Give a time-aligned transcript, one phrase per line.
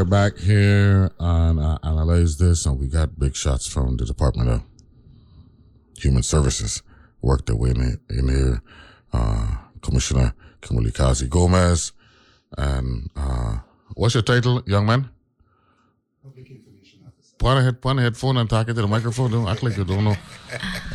[0.00, 4.48] We're back here and uh, Analyze This, and we got big shots from the Department
[4.48, 4.62] of
[5.98, 6.82] Human Services.
[7.20, 8.62] Worked their way in, in here.
[9.12, 10.32] Uh, Commissioner
[10.62, 11.92] Kimberly Causey Gomez.
[12.56, 13.58] And uh,
[13.92, 15.10] what's your title, young man?
[17.40, 19.30] Put on a, head, put on a headphone and talk into the microphone.
[19.30, 20.14] Don't act like you don't know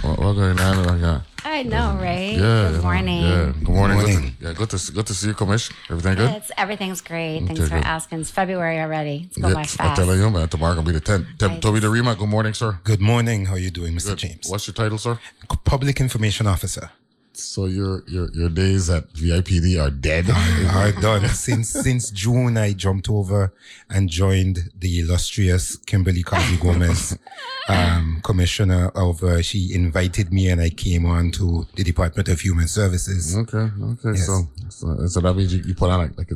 [0.04, 0.86] what, what going on.
[0.86, 1.22] Like that.
[1.44, 2.34] I know, right?
[2.38, 2.72] Yeah.
[2.72, 3.24] Good morning.
[3.24, 3.46] Yeah.
[3.46, 3.98] Good morning.
[3.98, 4.36] Good Good morning.
[4.40, 5.72] to, yeah, good to, good to see you, Commish.
[5.90, 6.30] Everything good?
[6.36, 7.40] It's everything's great.
[7.48, 7.84] Thanks Okay, for good.
[7.84, 8.20] asking.
[8.20, 9.24] It's February already.
[9.28, 10.00] It's going by I'm fast.
[10.00, 10.48] telling you, man.
[10.48, 11.26] Tomorrow gonna be the 10th.
[11.40, 11.62] Tem- Right.
[11.64, 12.78] Toby Derima, good morning, sir.
[12.84, 13.46] Good morning.
[13.46, 14.10] How are you doing, Mr.
[14.10, 14.18] Good.
[14.20, 14.48] James?
[14.48, 15.18] What's your title, sir?
[15.64, 16.92] Public Information Officer.
[17.38, 20.26] So your your your days at VIPD are dead.
[20.30, 22.58] I done since since June.
[22.58, 23.54] I jumped over
[23.90, 27.18] and joined the illustrious Kimberly Causey Gomez,
[27.68, 29.22] um, Commissioner of.
[29.24, 33.36] Uh, she invited me, and I came on to the Department of Human Services.
[33.38, 34.18] okay, okay.
[34.18, 34.26] Yes.
[34.28, 36.36] So, so so that means you, you put on like, like a,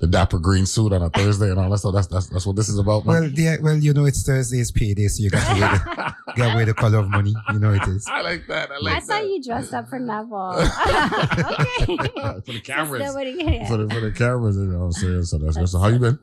[0.00, 1.94] the dapper green suit on a Thursday and all that stuff.
[1.94, 3.22] That's that's that's what this is about, man.
[3.22, 6.58] Well, yeah, well, you know, it's Thursday's payday, so you got to wear the, got
[6.58, 7.34] to the color of money.
[7.52, 8.06] You know it is.
[8.06, 8.70] I like that.
[8.70, 9.24] I I like saw that.
[9.28, 10.35] you dressed up for Neville.
[11.86, 12.40] okay.
[12.44, 13.02] for the cameras.
[13.02, 13.66] Nobody can.
[13.66, 15.24] For the, for the cameras, you know what I'm saying?
[15.24, 15.68] So that's good.
[15.68, 16.18] So how you been?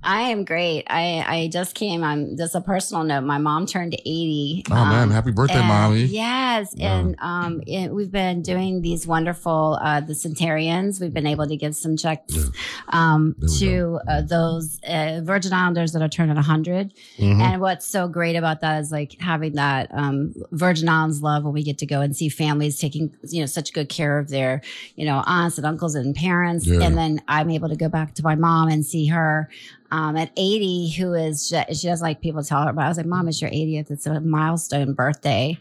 [0.00, 0.84] I am great.
[0.88, 3.22] I, I just came on just a personal note.
[3.24, 4.62] My mom turned 80.
[4.70, 6.04] Oh man, um, happy birthday, and- mommy.
[6.04, 6.98] Yes, Yeah.
[6.98, 11.00] and um, it, we've been doing these wonderful uh, the centenarians.
[11.00, 12.44] We've been able to give some checks Yeah.
[12.90, 16.94] um, to uh, those uh, Virgin Islanders that are turning 100.
[17.18, 17.40] Mhm.
[17.40, 21.52] And what's so great about that is like having that um, Virgin Islands love when
[21.54, 24.62] we get to go and see families taking you know such good care of their
[24.94, 26.82] you know aunts and uncles and parents, Yeah.
[26.82, 29.50] and then I'm able to go back to my mom and see her.
[29.90, 31.56] Um, at 80, who is she,
[31.88, 33.90] doesn't like people tell her, but I was like, Mom, it's your 80th.
[33.90, 35.56] It's a milestone birthday.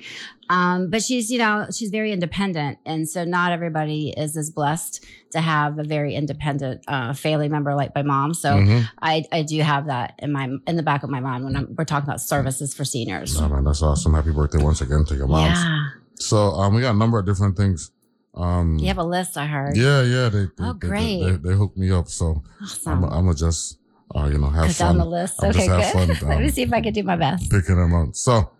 [0.50, 2.78] Um, but she's, you know, she's very independent.
[2.86, 7.74] And so not everybody is as blessed to have a very independent uh, family member
[7.76, 8.34] like my mom.
[8.34, 8.90] So Mhm.
[9.02, 11.76] I, I do have that in my in the back of my mind when I'm,
[11.78, 13.40] we're talking about services for seniors.
[13.40, 14.14] Nah, man, that's awesome.
[14.14, 15.46] Happy birthday once again to your mom.
[15.52, 17.92] Yeah, So um, we got a number of different things.
[18.36, 19.38] Um, you have a list.
[19.38, 19.76] I heard.
[19.76, 20.30] Yeah, yeah.
[20.30, 21.24] They, they, Oh, they- great.
[21.24, 23.04] They, they, hooked me up, so I'm awesome.
[23.06, 23.80] I'm gonna just
[24.16, 25.44] uh, you know have Go fun down the list.
[25.44, 26.18] I'll okay, just good.
[26.18, 27.50] fun, Let me um, see if I can do my best.
[27.52, 28.16] picking them out.
[28.16, 28.52] So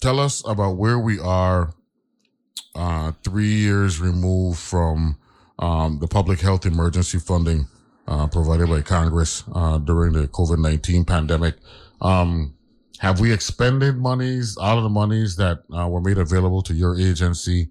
[0.00, 1.72] tell us about where we are.
[2.74, 5.16] Uh, three years removed from
[5.58, 7.66] um, the public health emergency funding
[8.06, 11.54] uh, provided by Congress uh, during the COVID nineteen pandemic.
[12.00, 12.54] Um,
[12.98, 16.98] have we expended monies, all of the monies that uh, were made available to your
[16.98, 17.70] agency,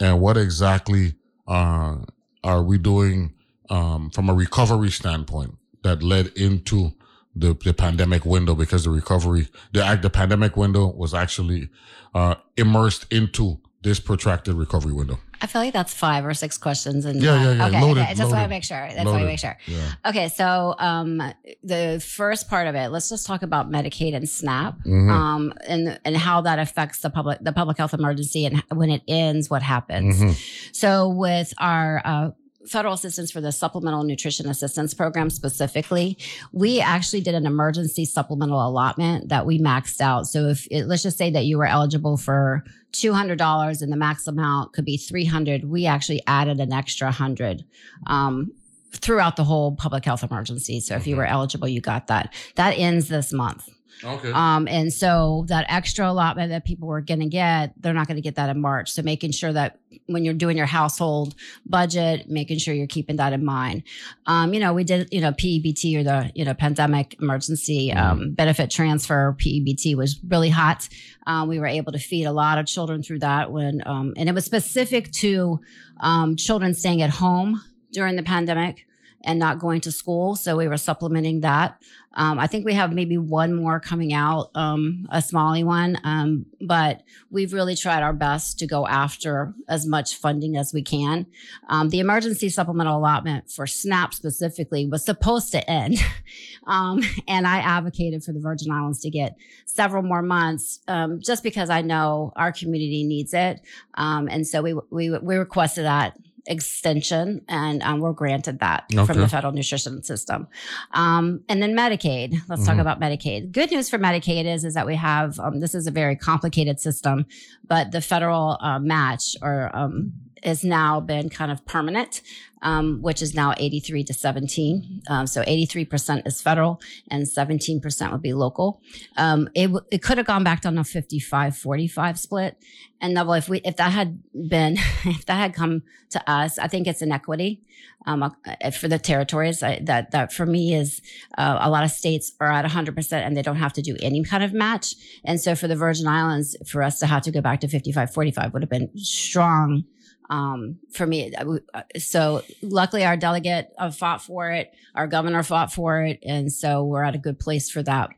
[0.00, 1.14] and what exactly
[1.46, 1.96] uh,
[2.44, 3.34] are we doing
[3.70, 5.57] um, from a recovery standpoint
[5.88, 6.92] that led into
[7.34, 8.54] the, the pandemic window?
[8.54, 11.68] Because the recovery, the act, the pandemic window was actually
[12.14, 15.18] uh, immersed into this protracted recovery window.
[15.40, 17.04] I feel like that's five or six questions.
[17.04, 17.66] And Yeah, yeah, yeah.
[17.68, 18.10] Okay, Loaded, okay.
[18.10, 18.76] I just want to make sure.
[18.80, 19.26] That's why I loaded.
[19.26, 19.56] make sure.
[19.68, 19.92] Yeah.
[20.04, 21.22] Okay, so um,
[21.62, 25.10] the first part of it, let's just talk about Medicaid and SNAP, Mhm.
[25.12, 29.02] um, and and how that affects the public the public health emergency, and when it
[29.06, 30.20] ends, what happens.
[30.20, 30.34] Mhm.
[30.74, 32.30] So with our uh,
[32.68, 36.18] federal assistance for the supplemental nutrition assistance program specifically,
[36.52, 40.26] we actually did an emergency supplemental allotment that we maxed out.
[40.26, 43.92] So if it, let's just say that you were eligible for two hundred dollars and
[43.92, 47.64] the max amount could be three hundred, we actually added an extra hundred.
[48.06, 48.52] Um,
[48.90, 50.80] throughout the whole public health emergency.
[50.80, 52.32] So if you were eligible, you got that.
[52.54, 53.68] That ends this month.
[54.02, 54.30] Okay.
[54.32, 58.16] Um, and so that extra allotment that people were going to get, they're not going
[58.16, 58.92] to get that in March.
[58.92, 61.34] So making sure that when you're doing your household
[61.66, 63.82] budget, making sure you're keeping that in mind.
[64.26, 68.32] Um, you know, we did, you know, PEBT or the, you know, pandemic emergency um,
[68.34, 69.36] benefit transfer.
[69.38, 70.88] PEBT was really hot.
[71.26, 74.28] Um, we were able to feed a lot of children through that when, um, and
[74.28, 75.60] it was specific to
[76.00, 77.62] um, children staying at home
[77.92, 78.86] during the pandemic
[79.24, 80.36] and not going to school.
[80.36, 81.82] So we were supplementing that.
[82.14, 86.46] Um, I think we have maybe one more coming out, um, a smally one, um,
[86.60, 91.26] but we've really tried our best to go after as much funding as we can.
[91.68, 95.98] Um, the emergency supplemental allotment for SNAP specifically was supposed to end,
[96.66, 101.42] um, and I advocated for the Virgin Islands to get several more months, um, just
[101.42, 103.60] because I know our community needs it,
[103.96, 106.16] and so we we we requested that
[106.48, 109.04] extension, and um, we're granted that Okay.
[109.06, 110.48] from the federal nutrition system.
[110.92, 112.34] Um, and then Medicaid.
[112.48, 112.80] Let's talk Mhm.
[112.80, 113.52] about Medicaid.
[113.52, 116.80] Good news for Medicaid is is that we have um, this is a very complicated
[116.80, 117.26] system,
[117.66, 120.12] but the federal uh, match or um,
[120.44, 122.22] has now been kind of permanent,
[122.62, 125.02] um, which is now 83 to 17.
[125.08, 128.80] Um, so 83% is federal and 17% would be local.
[129.16, 132.56] Um, it, w- it could have gone back down to 55 45 split.
[133.00, 136.66] And Neville, if we if that had been if that had come to us, I
[136.66, 137.62] think it's inequity
[138.06, 139.62] um, uh, for the territories.
[139.62, 141.00] I, that that for me is
[141.36, 143.96] uh, a lot of states are at 100 percent and they don't have to do
[144.02, 144.96] any kind of match.
[145.24, 148.12] And so for the Virgin Islands, for us to have to go back to 55
[148.12, 149.84] 45 would have been strong
[150.30, 151.34] um, for me.
[151.34, 154.72] Uh, So luckily, our delegate uh, fought for it.
[154.94, 158.10] Our governor fought for it, and so we're at a good place for that.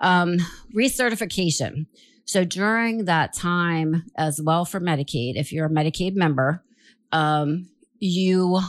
[0.00, 0.38] Um,
[0.74, 1.86] recertification.
[2.24, 6.62] So during that time, as well for Medicaid, if you're a Medicaid member,
[7.10, 8.60] um, you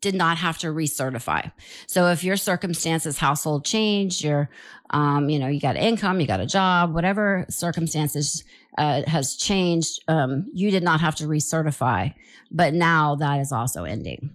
[0.00, 1.50] did not have to recertify.
[1.86, 4.48] So if your circumstances, household changed, your,
[4.90, 8.44] um, you know, you got income, you got a job, whatever circumstances
[8.78, 12.14] uh, has changed, um, you did not have to recertify.
[12.50, 14.30] But now that is also ending.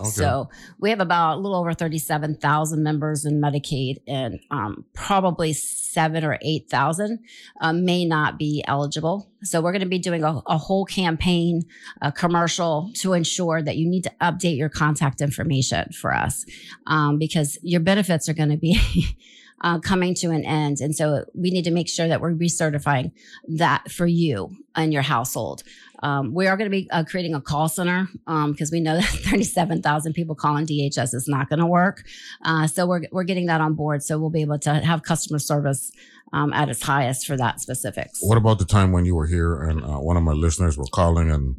[0.00, 0.10] Okay.
[0.10, 0.48] So
[0.78, 6.38] we have about a little over 37,000 members in Medicaid, and um, probably seven or
[6.40, 7.18] 8,000
[7.60, 9.28] um, may not be eligible.
[9.42, 11.62] So we're going to be doing a, a whole campaign,
[12.00, 16.46] a commercial to ensure that you need to update your contact information for us
[16.86, 18.80] um, because your benefits are going to be.
[19.60, 20.80] Uh, coming to an end.
[20.80, 23.10] And so we need to make sure that we're recertifying
[23.48, 25.64] that for you and your household.
[26.02, 29.04] Um, we are going to be uh, creating a call center because we know that
[29.04, 32.04] 37,000 people calling DHS is not going to work.
[32.44, 34.02] Uh, so we're, we're getting that on board.
[34.02, 35.90] So we'll be able to have customer service
[36.32, 38.20] um, at its highest for that specifics.
[38.22, 40.86] What about the time when you were here and uh, one of my listeners were
[40.92, 41.56] calling and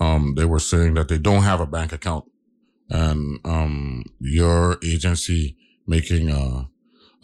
[0.00, 2.24] um, they were saying that they don't have a bank account
[2.90, 5.56] and um, your agency
[5.86, 6.64] making uh,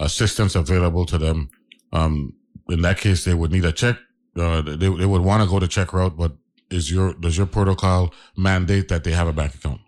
[0.05, 1.49] assistance available to them?
[1.93, 2.35] Um,
[2.69, 3.97] in that case, they would need a check.
[4.37, 6.33] Uh, they, they would want to go the check route, but
[6.71, 9.81] is your does your protocol mandate that they have a bank account?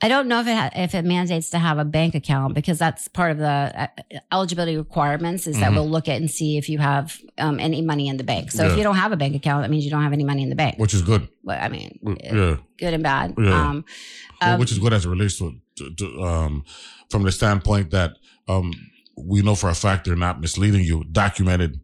[0.00, 2.78] I don't know if it ha- if it mandates to have a bank account because
[2.78, 3.86] that's part of the uh,
[4.32, 5.74] eligibility requirements is that Mhm.
[5.76, 8.50] we'll look at and see if you have um, any money in the bank.
[8.50, 8.72] So Yeah.
[8.72, 10.48] if you don't have a bank account, that means you don't have any money in
[10.50, 10.78] the bank.
[10.78, 11.28] Which is good.
[11.42, 12.56] Well, I mean, Yeah.
[12.78, 13.34] good and bad.
[13.38, 13.68] Yeah.
[13.68, 13.84] Um,
[14.40, 16.64] Well, um, which is good as it relates to, to, to um,
[17.10, 18.16] from the standpoint that
[18.48, 18.72] um,
[19.16, 21.80] we know for a fact they're not misleading you, documented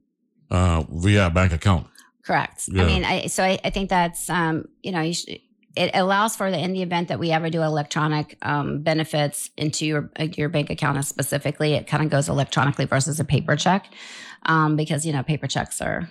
[0.51, 1.87] uh, via a bank account.
[2.25, 2.69] Correct.
[2.69, 2.83] Yeah.
[2.83, 5.41] I mean, I, so I, I think that's, um, you know, you should,
[5.77, 9.87] it allows for the, in the event that we ever do electronic um, benefits into
[9.87, 13.87] your uh, your bank account specifically, it kind of goes electronically versus a paper check,
[14.47, 16.11] um, because you know paper checks are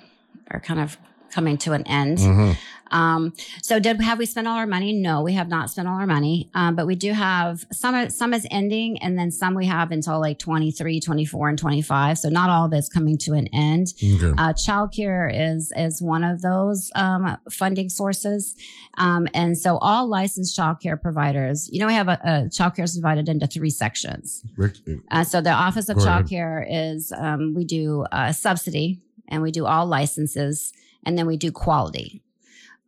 [0.49, 0.97] are kind of
[1.31, 2.17] coming to an end.
[2.19, 2.57] Mhm.
[2.91, 4.93] Um, so did have we spent all our money?
[4.93, 6.49] No, we have not spent all our money.
[6.55, 10.19] Um, but we do have some, some is ending and then some we have until
[10.19, 12.17] like 23, 24 and 25.
[12.17, 13.93] So not all of it's coming to an end.
[14.03, 14.33] Okay.
[14.37, 18.55] Uh, childcare is, is one of those, um, funding sources.
[18.97, 22.95] Um, and so all licensed childcare providers, you know, we have a, a childcare is
[22.95, 24.43] divided into three sections.
[24.57, 24.77] Rick,
[25.11, 26.29] Uh, so the Office of Go Child ahead.
[26.29, 30.73] Care is um, we do uh, subsidy and we do all licenses
[31.05, 32.21] and then we do quality.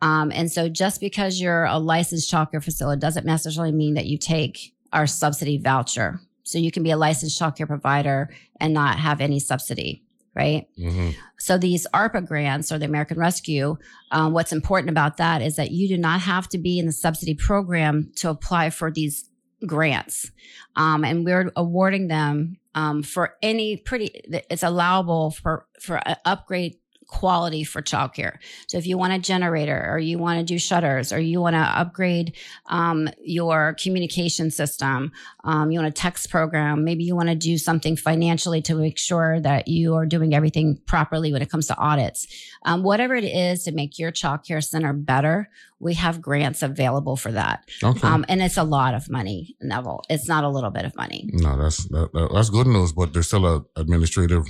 [0.02, 4.08] Um, and so just because you're a licensed child care facility doesn't necessarily mean that
[4.08, 6.20] you take our subsidy voucher.
[6.44, 10.04] So you can be a licensed child care provider and not have any subsidy,
[10.36, 10.68] right?
[10.78, 11.16] mhm.
[11.38, 13.78] So these ARPA grants or the American Rescue,
[14.12, 16.92] um, what's important about that is that you do not have to be in the
[16.92, 19.30] subsidy program to apply for these
[19.66, 20.32] grants,
[20.76, 24.10] um, and we're awarding them um, for any pretty.
[24.50, 26.78] It's allowable for for a upgrade
[27.12, 28.38] quality for childcare.
[28.68, 31.56] So if you want a generator or you want to do shutters or you want
[31.56, 32.34] to upgrade
[32.68, 35.12] um, your communication system,
[35.44, 38.98] um, you want a text program, maybe you want to do something financially to make
[38.98, 42.26] sure that you are doing everything properly when it comes to audits.
[42.64, 45.50] Um, whatever it is to make your childcare center better,
[45.80, 47.68] we have grants available for that.
[47.84, 48.08] Okay.
[48.08, 50.02] Um, and it's a lot of money, Neville.
[50.10, 51.30] It's not a little bit of money.
[51.34, 54.46] no, that's that, that- that's good news, but there's still a administrative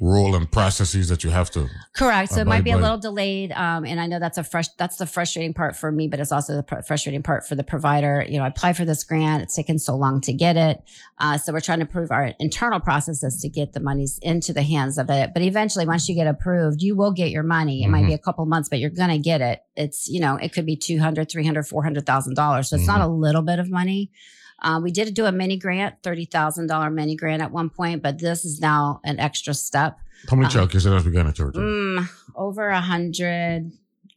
[0.00, 1.68] role and processes that you have to.
[1.96, 2.32] Correct.
[2.32, 4.68] So it might be a little delayed, um, and I know that's a fresh.
[4.78, 7.64] That's the frustrating part for me, but it's also the pr- frustrating part for the
[7.64, 8.24] provider.
[8.28, 10.82] You know, I applied for this grant; it's taken so long to get it.
[11.18, 14.62] Uh, so we're trying to prove our internal processes to get the monies into the
[14.62, 15.30] hands of it.
[15.34, 17.82] But eventually, once you get approved, you will get your money.
[17.82, 19.62] It might be a couple months, but you're going to get it.
[19.74, 22.70] It's you know, it could be two hundred, three hundred, four hundred thousand dollars.
[22.70, 24.12] So it's not a little bit of money.
[24.60, 28.02] Uh, we did do a mini grant, thirty thousand dollar mini grant at one point,
[28.02, 29.98] but this is now an extra step.
[30.28, 31.64] How many Uh, child centers we got in territory?
[31.64, 33.70] Mm, over a hundred,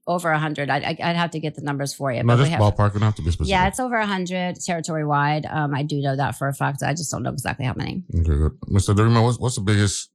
[0.08, 0.70] over a hundred.
[0.72, 2.24] I'd, I'd have to get the numbers for you.
[2.24, 2.94] No, but just have- ballpark.
[2.94, 3.52] We don't have to be specific.
[3.52, 5.46] yeah, it's over a hundred territory wide.
[5.46, 6.82] Um, I do know that for a fact.
[6.82, 8.04] I just don't know exactly how many.
[8.16, 8.58] Okay, good.
[8.68, 8.96] Mr.
[8.96, 10.10] Derima, what's, what's the biggest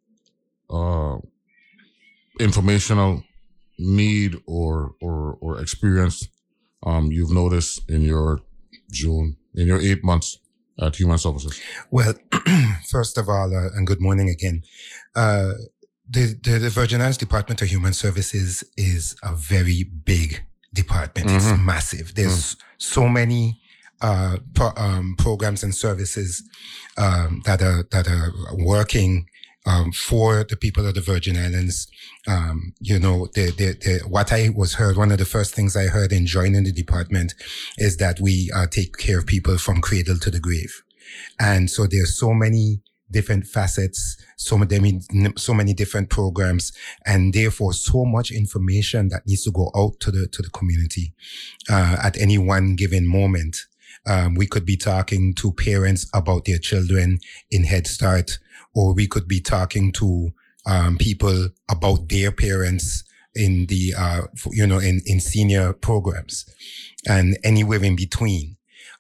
[0.71, 1.19] uh,
[2.41, 3.23] informational
[3.79, 6.29] need or or or experience
[6.83, 8.41] um, you've noticed in your
[8.91, 10.39] June in your eight months
[10.81, 11.61] at Human Services?
[11.91, 12.15] Well,
[12.91, 14.63] first of all, uh, and good morning again.
[15.15, 15.53] Uh,
[16.09, 21.31] the, the, the Virgin Islands Department of Human Services is a very big department.
[21.31, 21.65] It's Mhm.
[21.65, 22.15] massive.
[22.15, 23.61] There's so many
[24.03, 26.43] uh, pro- um, programs and services
[26.99, 29.27] um, that are that are working
[29.67, 31.89] um, for the people of the Virgin Islands.
[32.27, 35.77] Um, you know, the, the, the, what I was heard, one of the first things
[35.77, 37.35] I heard in joining the department
[37.77, 40.83] is that we uh, take care of people from cradle to the grave.
[41.39, 42.81] And so there's so many
[43.11, 45.01] different facets, so many,
[45.37, 46.73] so many different programs,
[47.05, 51.15] and therefore so much information that needs to go out to the, to the community,
[51.71, 53.57] uh, at any one given moment.
[54.07, 57.19] Um, we could be talking to parents about their children
[57.51, 58.39] in Head Start,
[58.77, 60.31] or we could be talking to,
[60.67, 63.03] um, people about their parents
[63.35, 66.45] in the, uh, you know, in, in senior programs
[67.09, 68.57] and anywhere in between.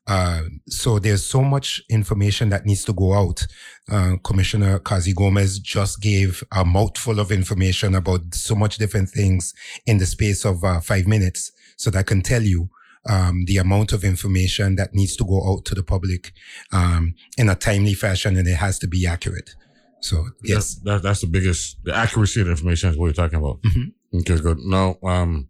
[0.08, 3.46] Uh, so there's so much information that needs to go out.
[3.90, 9.52] Uh, Commissioner Causey Gomez just gave a mouthful of information about so much different things
[9.84, 11.50] in the space of uh, five minutes.
[11.76, 12.70] So that can tell you
[13.08, 16.32] um, the amount of information that needs to go out to the public
[16.72, 19.54] um, in a timely fashion, and it has to be accurate.
[20.00, 23.14] So yes, That's, that, that's the biggest, the accuracy of the information is what you're
[23.14, 23.60] talking about.
[23.62, 23.92] Mhm.
[24.20, 24.58] Okay, good.
[24.60, 25.48] Now, um,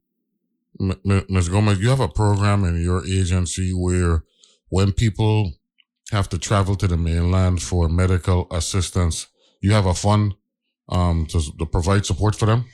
[0.81, 1.49] M- M- Ms.
[1.49, 4.25] Gomez, you have a program in your agency where
[4.69, 5.53] when people
[6.13, 9.27] have to travel to the mainland for medical assistance,
[9.61, 10.35] you have a fund
[10.89, 12.65] um, to, to provide support for them.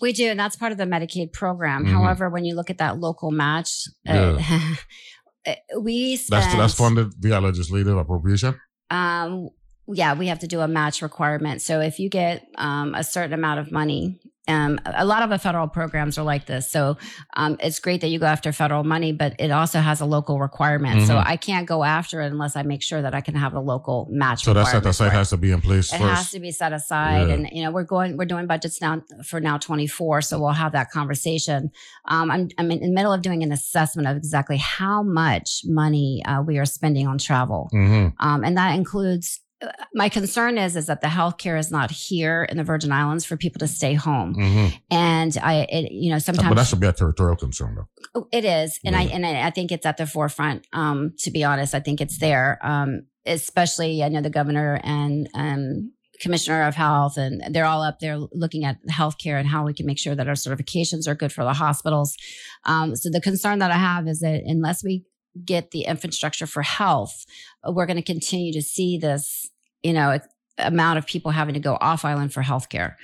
[0.00, 1.86] We do, and that's part of the Medicaid program.
[1.86, 1.92] Mhm.
[1.92, 3.70] However, when you look at that local match,
[4.08, 4.38] uh,
[5.80, 8.54] we spend, That's that's funded via legislative appropriation.
[8.90, 9.48] Um,
[9.86, 11.62] yeah, we have to do a match requirement.
[11.62, 15.38] So if you get um, a certain amount of money, um, a lot of the
[15.38, 16.68] federal programs are like this.
[16.68, 16.98] So
[17.36, 20.40] um, it's great that you go after federal money, but it also has a local
[20.40, 21.06] requirement.
[21.06, 21.22] So Mhm.
[21.24, 24.08] I can't go after it unless I make sure that I can have a local
[24.10, 24.42] match.
[24.42, 26.14] So that's set requirement aside has to be in place It first.
[26.14, 27.34] has to be set aside, Yeah.
[27.34, 30.50] and you know we're going we're doing budgets now for now twenty four, so we'll
[30.50, 31.70] have that conversation.
[32.08, 36.20] Um, I'm I'm in the middle of doing an assessment of exactly how much money
[36.26, 38.14] uh, we are spending on travel, Mhm.
[38.18, 39.38] um, and that includes.
[39.62, 43.24] Uh, My concern is is that the healthcare is not here in the Virgin Islands
[43.24, 44.72] for people to stay home, Mhm.
[44.90, 47.88] and I, it, you know, But that should be a territorial concern, though.
[48.14, 50.66] Oh, It is, and I and I, I think it's at the forefront.
[50.72, 52.58] Um, to be honest, I think it's there.
[52.62, 57.98] Um, especially I know the governor and um, commissioner of health, and they're all up
[58.00, 61.32] there looking at healthcare and how we can make sure that our certifications are good
[61.32, 62.16] for the hospitals.
[62.64, 65.04] Um, so the concern that I have is that unless we
[65.44, 67.24] get the infrastructure for health,
[67.66, 69.48] uh, we're going to continue to see this,
[69.82, 70.18] you know,
[70.58, 72.94] amount of people having to go off island for healthcare.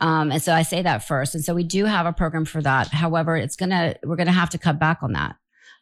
[0.00, 1.34] Um, and so I say that first.
[1.34, 2.88] And so we do have a program for that.
[2.88, 5.36] However, it's gonna we're gonna have to cut back on that.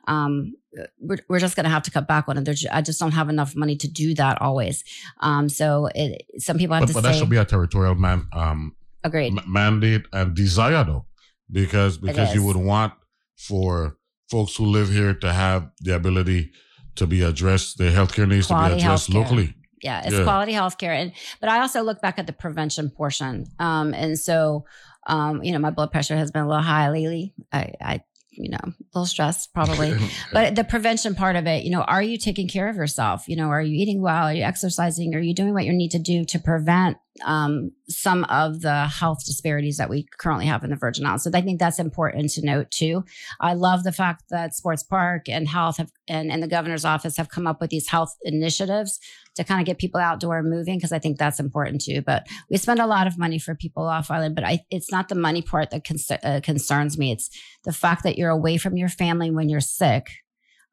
[0.07, 0.55] Um,
[1.01, 2.45] we're, we're just gonna have to cut back on it.
[2.45, 4.85] There's, I just don't have enough money to do that always.
[5.21, 8.29] Um, so it, some people have But, to but that should be a territorial man
[8.33, 9.37] um, agreed.
[9.37, 11.07] m- mandate and desire, though,
[11.51, 12.93] because because you would want
[13.37, 13.97] for
[14.31, 16.53] folks who live here to have the ability
[16.97, 19.15] to be addressed, their healthcare needs Quality to be addressed healthcare.
[19.15, 19.55] locally.
[19.83, 20.25] yeah it's Yeah.
[20.25, 24.65] quality healthcare and but i also look back at the prevention portion um and so
[25.07, 28.01] um you know my blood pressure has been a little high lately i i
[28.37, 29.97] you know a little stressed probably.
[30.33, 33.29] But the prevention part of it you know are you taking care of yourself?
[33.29, 34.25] You know are you eating well?
[34.25, 35.15] Are you exercising?
[35.15, 39.25] Are you doing what you need to do to prevent um, some of the health
[39.25, 41.25] disparities that we currently have in the virgin islands?
[41.25, 43.05] So i think that's important to note too.
[43.41, 47.17] I love the fact that sports park and health have and, and the governor's office
[47.17, 49.01] have come up with these health initiatives
[49.37, 52.57] to kind of get people outdoor moving because i think that's important too but we
[52.57, 55.43] spend a lot of money for people off island but I, it's not the money
[55.43, 57.11] part that uh, concerns me.
[57.11, 57.31] It's
[57.65, 60.11] the fact that you're away from your family when you're sick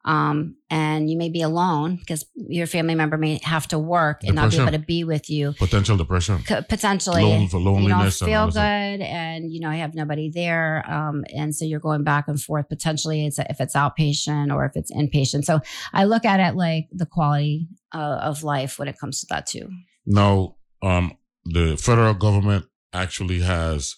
[0.04, 4.34] um, and you may be alone because your family member may have to work and
[4.34, 5.54] not be able to be with you.
[5.58, 6.40] Potential depression.
[6.44, 7.22] C- potentially.
[7.22, 10.84] Lone- for you don't loneliness and feel good and you know you have nobody there
[10.90, 12.68] um, and so you're going back and forth.
[12.68, 15.44] Potentially it's if it's outpatient or if it's inpatient.
[15.44, 15.60] So
[15.92, 19.46] i look at it like the quality uh, of life when it comes to that
[19.46, 19.68] too.
[20.06, 23.96] Now, um, the federal government actually has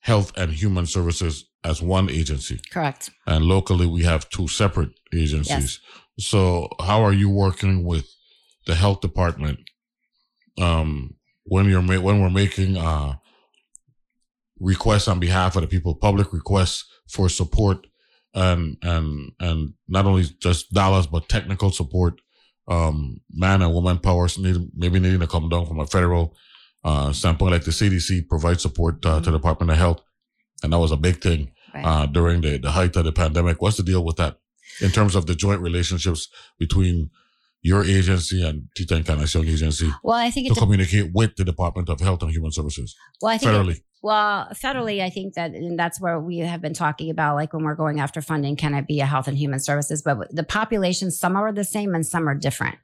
[0.00, 5.80] health and human services as one agency, correct and locally we have two separate agencies.
[6.18, 6.26] Yes.
[6.30, 8.06] So, how are you working with
[8.66, 9.60] the health department
[10.60, 13.14] um, when you're ma- when we're making uh,
[14.60, 17.86] requests on behalf of the people, public requests for support
[18.34, 22.20] and and and not only just dollars but technical support.
[22.70, 26.36] Um, man and woman powers need maybe needing to come down from a federal
[26.84, 30.02] uh, standpoint, like the CDC provides support uh, to the Department of Health,
[30.62, 31.84] and that was a big thing Right.
[31.84, 33.60] uh, during the the height of the pandemic.
[33.60, 34.38] What's the deal with that
[34.80, 37.10] in terms of the joint relationships between
[37.62, 38.96] your agency and Tita
[39.34, 40.54] Young Agency well, I think to it.
[40.54, 43.82] de- communicate with the Department of Health and Human Services well, I think it-?
[44.00, 47.64] Well, federally, I think that, and that's where we have been talking about, like when
[47.64, 50.02] we're going after funding, can it be a health and human services?
[50.02, 52.78] But the population, some are the same and some are different.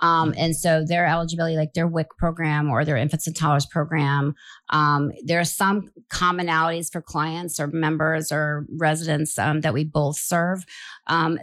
[0.00, 4.34] Um, and so their eligibility, like their WIC program or their infants and toddlers program,
[4.70, 10.16] um, there are some commonalities for clients or members or residents um, that we both
[10.16, 10.64] serve.
[11.06, 11.38] Um,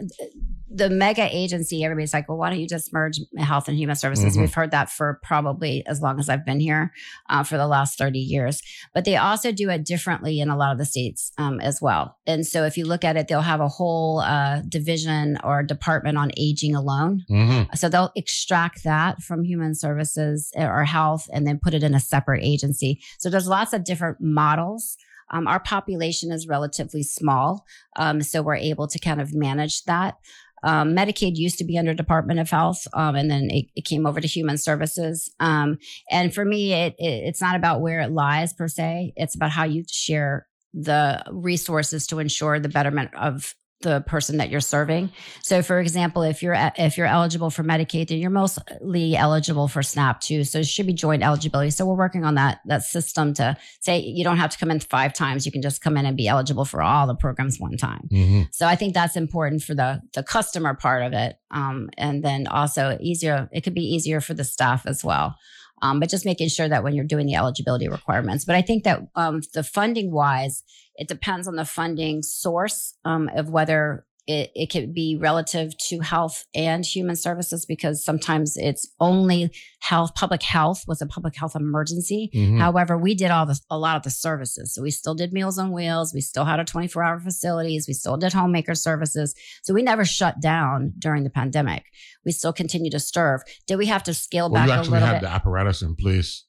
[0.72, 4.36] the mega agency, everybody's like, well, why don't you just merge health and human services?
[4.36, 4.40] Mhm.
[4.40, 6.92] We've heard that for probably as long as I've been here,
[7.28, 8.62] uh, for the last 30 years
[8.94, 12.16] but they also do it differently in a lot of the states um, as well.
[12.26, 16.18] And so if you look at it, they'll have a whole uh, division or department
[16.18, 17.22] on aging alone.
[17.30, 17.74] Mm-hmm.
[17.74, 21.94] So they'll extract that from human services uh, or health and then put it in
[21.94, 23.00] a separate agency.
[23.18, 24.96] So there's lots of different models.
[25.30, 27.64] Um, our population is relatively small,
[27.96, 30.16] um, so we're able to kind of manage that.
[30.62, 34.06] Um, Medicaid used to be under Department of Health, um, and then it, it came
[34.06, 35.32] over to Human Services.
[35.40, 35.78] Um,
[36.10, 39.50] and for me, it, it it's not about where it lies per se; it's about
[39.50, 45.10] how you share the resources to ensure the betterment of the person that you're serving.
[45.42, 49.82] So, for example, if you're if you're eligible for Medicaid, then you're mostly eligible for
[49.82, 50.44] SNAP too.
[50.44, 51.70] So, it should be joint eligibility.
[51.70, 54.80] So, we're working on that that system to say you don't have to come in
[54.80, 57.76] five times; you can just come in and be eligible for all the programs one
[57.76, 58.08] time.
[58.12, 58.42] Mm-hmm.
[58.52, 62.46] So, I think that's important for the the customer part of it, um, and then
[62.46, 63.48] also easier.
[63.52, 65.36] It could be easier for the staff as well.
[65.82, 68.44] Um, but just making sure that when you're doing the eligibility requirements.
[68.44, 70.62] But I think that um, the funding wise,
[70.96, 76.00] it depends on the funding source um, of whether it, it could be relative to
[76.00, 81.56] health and human services because sometimes it's only health, public health was a public health
[81.56, 82.30] emergency.
[82.32, 82.58] Mm-hmm.
[82.58, 84.72] However, we did all the a lot of the services.
[84.72, 86.14] So we still did Meals on Wheels.
[86.14, 87.88] We still had our 24 hour facilities.
[87.88, 89.34] We still did homemaker services.
[89.62, 91.84] So we never shut down during the pandemic.
[92.24, 93.40] We still continue to serve.
[93.66, 95.26] Did we have to scale Well, back you a actually little have bit?
[95.26, 96.44] the apparatus in place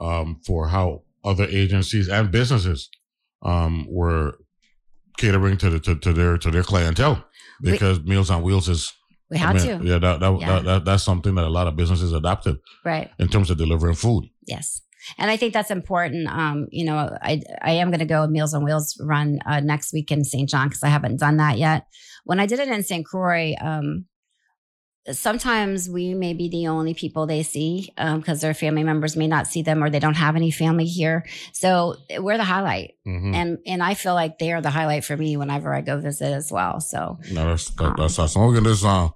[0.00, 2.88] um, for how other agencies and businesses
[3.42, 4.38] um, were
[5.20, 7.16] catering to the to, to their to their clientele
[7.62, 8.92] We- because Meals on Wheels is
[9.30, 9.84] we I mean, to.
[9.90, 10.46] yeah that that, Yeah.
[10.52, 13.08] that that that's something that a lot of businesses adopted Right.
[13.18, 14.24] in terms of delivering food.
[14.54, 14.80] Yes.
[15.18, 16.28] And I think that's important.
[16.28, 16.98] Um, you know,
[17.30, 20.48] I I am going to go Meals on Wheels run uh, next week in St.
[20.48, 21.80] John because I haven't done that yet.
[22.24, 23.04] When I did it in St.
[23.06, 24.04] Croix, um,
[25.12, 29.46] sometimes we may be the only people they see because their family members may not
[29.46, 31.24] see them or they don't have any family here.
[31.52, 33.34] So we're the highlight, Mm-hmm.
[33.34, 36.32] and and I feel like they are the highlight for me whenever I go visit
[36.32, 36.80] as well.
[36.80, 38.42] So No, that's that, that's awesome.
[38.42, 39.08] We're gonna just, uh,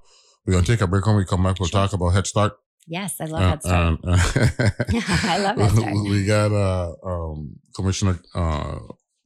[0.46, 1.60] we're gonna take a break when we come back.
[1.60, 1.80] We'll Sure.
[1.82, 2.54] talk about Head Start.
[2.86, 4.00] yes, I love Uh, Head Start.
[4.04, 4.16] uh,
[5.34, 5.94] I love Head Start.
[6.10, 8.78] We got uh, um, Commissioner uh,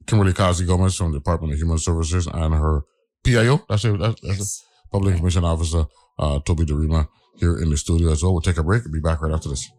[0.05, 2.81] Kimberly Causey Gomez from the Department of Human Services and her
[3.23, 3.63] PIO.
[3.69, 3.97] That's it.
[3.99, 4.65] That's, that's it.
[4.91, 5.85] Public Information Officer
[6.19, 8.33] uh, Toby Derima here in the studio as well.
[8.33, 9.69] We'll take a break and be back right after this.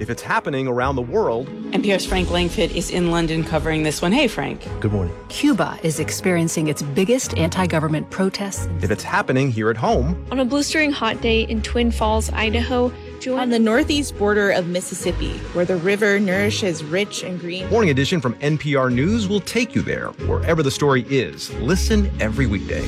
[0.00, 4.12] If it's happening around the world, NPR's Frank Langfitt is in London covering this one.
[4.12, 4.66] Hey, Frank.
[4.80, 5.14] good morning.
[5.28, 8.66] Cuba is experiencing its biggest anti government protests.
[8.80, 12.90] If it's happening here at home, On a blistering hot day in Twin Falls, Idaho,
[13.28, 17.68] on the northeast border of Mississippi, where the river nourishes rich and green.
[17.68, 21.52] Morning Edition from NPR News will take you there, wherever the story is.
[21.56, 22.86] Listen every weekday.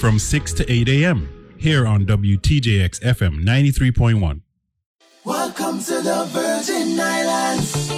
[0.00, 1.54] From 6 to 8 a.m.
[1.56, 4.40] here on WTJX FM 93.1.
[5.58, 7.88] Welcome to the Virgin Islands.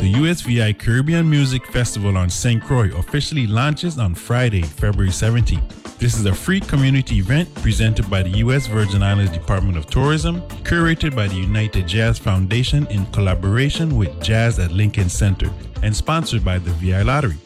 [0.00, 2.62] The USVI Caribbean Music Festival on St.
[2.62, 5.98] Croix officially launches on Friday, February 17th.
[5.98, 8.68] This is a free community event presented by the U.S.
[8.68, 14.60] Virgin Islands Department of Tourism, curated by the United Jazz Foundation in collaboration with Jazz
[14.60, 15.50] at Lincoln Center,
[15.82, 17.38] and sponsored by the VI Lottery.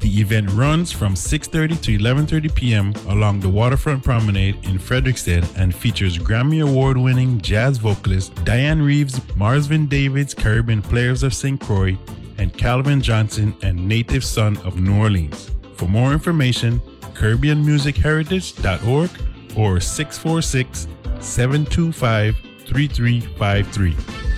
[0.00, 2.94] The event runs from 6:30 to 11:30 p.m.
[3.06, 9.88] along the waterfront promenade in Frederiksted and features Grammy Award-winning jazz vocalist Dianne Reeves, Marsvin
[9.90, 11.60] Davids, Caribbean Players of St.
[11.60, 11.98] Croix,
[12.38, 15.50] and Calvin Johnson and Native Son of New Orleans.
[15.74, 16.80] For more information,
[17.14, 19.10] CaribbeanMusicHeritage.org
[19.54, 20.88] or 646
[21.20, 22.36] 725
[22.66, 24.29] 3353.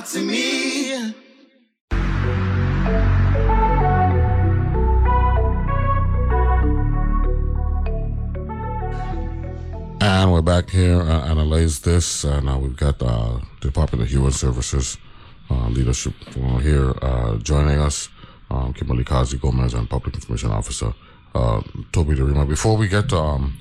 [0.00, 0.92] To me.
[10.00, 14.96] And we're back here uh, analyze this, uh, we've got uh, Department of Human Services
[15.50, 16.14] uh, leadership
[16.62, 18.08] here uh, joining us.
[18.50, 20.94] Um, Kimberly Causey Gomez and Public Information Officer
[21.34, 21.60] uh,
[21.92, 22.48] Toby Derima.
[22.48, 23.58] Before we get to um,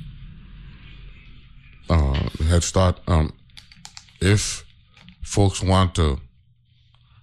[1.90, 3.34] uh, Head Start, um,
[4.22, 4.64] if
[5.22, 6.22] folks want to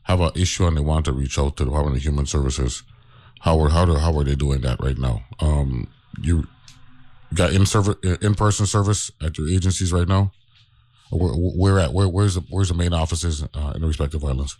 [0.06, 2.82] have an issue and they want to reach out to the Department of Human Services,
[3.40, 5.22] how are how do, how are they doing that right now?
[5.40, 5.88] Um,
[6.20, 6.46] you
[7.34, 10.32] got in service in person service at your agencies right now.
[11.10, 14.56] Where, where at where where's the where's the main offices uh, in the respective islands?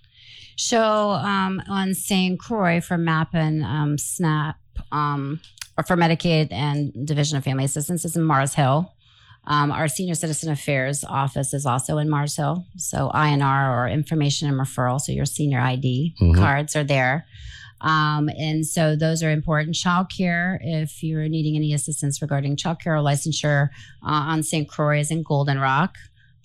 [0.57, 2.39] So um, on St.
[2.41, 4.57] Croix for MAP and um, SNAP,
[4.91, 5.41] um,
[5.77, 8.93] or for Medicaid and Division of Family Assistance is in Mars Hill.
[9.47, 12.67] Um, our Senior Citizen Affairs office is also in Mars Hill.
[12.77, 16.35] So INR or Information and Referral, so your senior ID Mhm.
[16.37, 17.27] cards are there.
[17.81, 19.77] Um, and so those are important.
[19.77, 23.69] Childcare, if you're needing any assistance regarding childcare or licensure
[24.03, 24.67] uh, on St.
[24.69, 25.97] Croix is in Golden Rock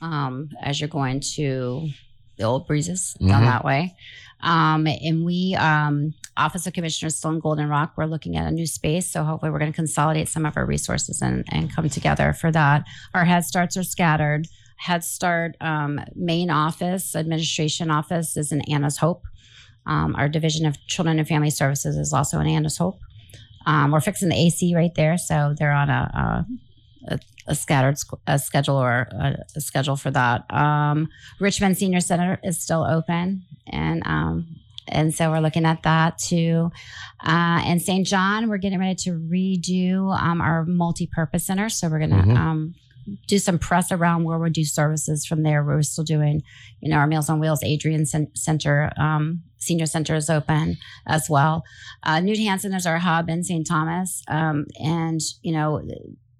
[0.01, 1.87] um, as you're going to
[2.37, 3.45] the old breezes down Mhm.
[3.45, 3.95] that way.
[4.41, 8.51] Um, and we, um, Office of Commissioners, still in Golden Rock, we're looking at a
[8.51, 9.09] new space.
[9.09, 12.51] So hopefully we're going to consolidate some of our resources and, and come together for
[12.51, 12.85] that.
[13.13, 14.47] Our Head Starts are scattered.
[14.77, 19.23] Head Start um, main office, administration office is in Anna's Hope.
[19.85, 22.99] Um, our Division of Children and Family Services is also in Anna's Hope.
[23.65, 26.45] Um, we're fixing the AC right there, so they're on a,
[27.09, 30.51] a, a, a scattered a schedule or a, a schedule for that.
[30.51, 34.55] Um, Richmond Senior Center is still open, and um,
[34.87, 36.71] and so we're looking at that too.
[37.25, 38.05] Uh, and St.
[38.05, 42.37] John, we're getting ready to redo um, our multi-purpose center, so we're gonna Mhm.
[42.37, 42.73] um,
[43.27, 45.63] do some press around where we do services from there.
[45.63, 46.43] We're still doing,
[46.81, 51.29] you know, our Meals on Wheels Adrian Cen- Center, um, Senior Center is open as
[51.29, 51.63] well.
[52.03, 53.65] Uh, Knud Hansen is our hub in St.
[53.67, 55.81] Thomas, um, and you know.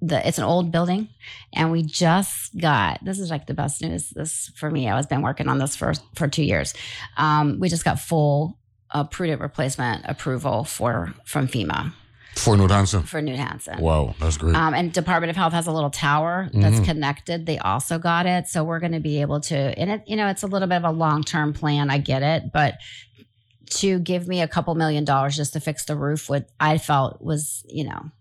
[0.03, 1.09] The, it's an old building,
[1.53, 4.09] and we just got this is like the best news.
[4.09, 6.73] This for me, I was been working on this for for two years.
[7.17, 8.57] Um, we just got full
[8.89, 11.93] uh, prudent replacement approval for from FEMA
[12.35, 13.03] For Knud Hansen.
[13.03, 13.79] for Knud Hansen.
[13.79, 14.55] Wow, that's great.
[14.55, 16.85] Um, and Department of Health has a little tower that's Mhm.
[16.85, 17.45] connected.
[17.45, 19.55] They also got it, so we're going to be able to.
[19.55, 21.91] And it, you know, it's a little bit of a long term plan.
[21.91, 22.79] I get it, but
[23.75, 27.21] to give me a couple million dollars just to fix the roof, what I felt
[27.21, 28.11] was, you know,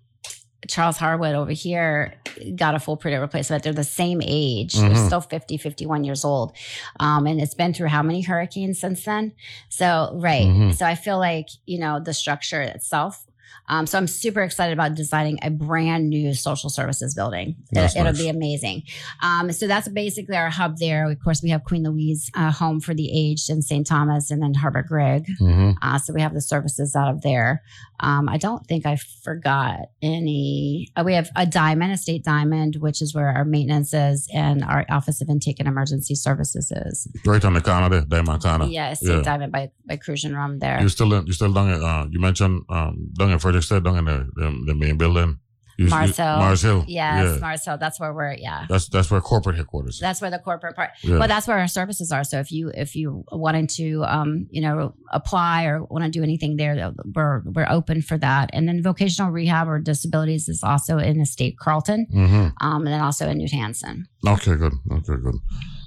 [0.68, 2.14] Charles Harwood over here
[2.54, 3.62] got a full prudent replacement.
[3.62, 4.74] They're the same age.
[4.74, 5.06] They're Mhm.
[5.06, 6.52] still 50, 51 years old.
[6.98, 9.32] Um, and it's been through how many hurricanes since then?
[9.68, 10.46] So, right.
[10.46, 10.74] Mhm.
[10.74, 13.24] So I feel like, you know, the structure itself.
[13.70, 17.56] Um, so I'm super excited about designing a brand new social services building.
[17.72, 18.18] That's it, will nice.
[18.18, 18.82] be amazing.
[19.22, 21.08] Um, so that's basically our hub there.
[21.10, 23.86] Of course, we have Queen Louise uh, Home for the Aged in St.
[23.86, 25.26] Thomas and then Herbert Grigg.
[25.40, 25.76] Mhm.
[25.80, 27.62] Uh, so we have the services out of there.
[28.00, 30.88] Um, I don't think I forgot any.
[30.96, 34.64] Uh, we have a diamond, a state diamond, which is where our maintenance is, and
[34.64, 37.06] our Office of Intake and Emergency Services is.
[37.26, 38.66] Right on the Canada, there, there, Montana.
[38.66, 39.22] Yeah, state Yeah.
[39.22, 40.80] diamond by by Cruzan Rum there.
[40.80, 44.04] You still in, you still down uh, you mentioned um, down in Frederiksted, down in
[44.06, 45.38] the, the, the main building.
[45.78, 46.36] You, you- Mars Hill.
[46.36, 46.84] Mars Hill.
[46.86, 47.40] Yes, Yeah.
[47.40, 47.78] Mars Hill.
[47.78, 48.34] That's where we're.
[48.34, 48.66] Yeah.
[48.68, 49.94] That's that's where corporate headquarters.
[49.94, 50.00] is.
[50.00, 50.90] That's where the corporate part.
[51.02, 51.18] Yeah.
[51.18, 52.22] Well, that's where our services are.
[52.22, 56.22] So if you if you wanting to um you know apply or want to do
[56.22, 58.50] anything there, we're we're open for that.
[58.52, 62.88] And then vocational rehab or disabilities is also in the state Carlton, hmm um, and
[62.88, 64.06] then also in Knud Hansen.
[64.26, 64.74] Okay, good.
[64.92, 65.36] Okay, good.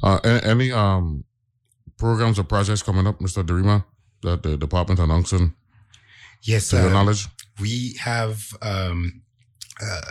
[0.02, 1.24] Uh, any um
[2.00, 3.44] programs or projects coming up, Mr.
[3.46, 3.84] Derima?
[4.24, 5.54] that the department announcing?
[6.42, 6.78] Yes, sir.
[6.78, 7.28] to your um, knowledge.
[7.60, 9.22] We have, um,
[9.82, 10.02] uh,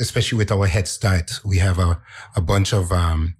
[0.00, 2.00] especially with our Head Start, we have a,
[2.34, 3.36] a bunch of um,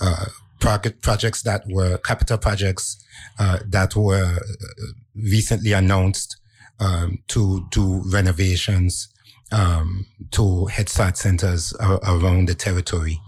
[0.00, 0.26] uh,
[0.60, 3.02] project projects that were capital projects
[3.38, 6.36] uh, that were uh, recently announced
[6.80, 9.08] um, to do renovations
[9.52, 13.20] um, to Head Start centers around the territory.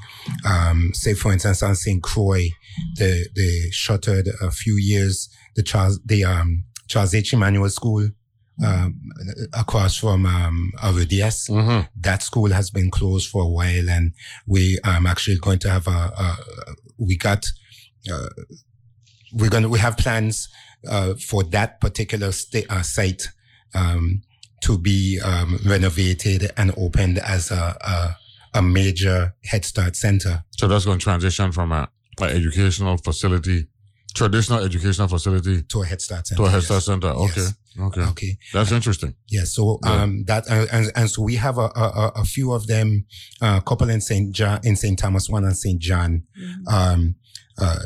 [0.44, 2.02] Um, say, for instance, on St.
[2.02, 2.48] Croix,
[2.98, 7.32] they, they shuttered a few years the Charles, the um, Charles H.
[7.32, 8.10] Emanuel School
[8.64, 9.00] um,
[9.52, 11.48] across from um, RDS.
[11.48, 11.86] Mm-hmm.
[12.00, 14.12] That school has been closed for a while, and
[14.46, 16.36] we um actually going to have a, a
[16.98, 17.46] we got
[18.12, 18.28] uh,
[19.32, 20.48] we're gonna we have plans
[20.88, 23.28] uh, for that particular sta- uh, site
[23.74, 24.22] um,
[24.62, 28.16] to be um, renovated and opened as a, a
[28.54, 30.44] a major Head Start center.
[30.50, 31.88] So that's going to transition from a,
[32.20, 33.66] a educational facility,
[34.14, 36.42] traditional educational facility, to a Head Start center.
[36.42, 36.64] to a Head yes.
[36.66, 37.08] Start center.
[37.08, 37.54] Okay, Yes.
[37.80, 38.38] okay, Okay.
[38.52, 39.14] That's interesting.
[39.28, 40.02] Yeah, so Yeah.
[40.02, 43.04] um that uh, and and so we have a a, a- a few of them,
[43.40, 46.22] a couple in Saint John in Saint Thomas, one and Saint John,
[46.66, 47.14] um
[47.60, 47.78] uh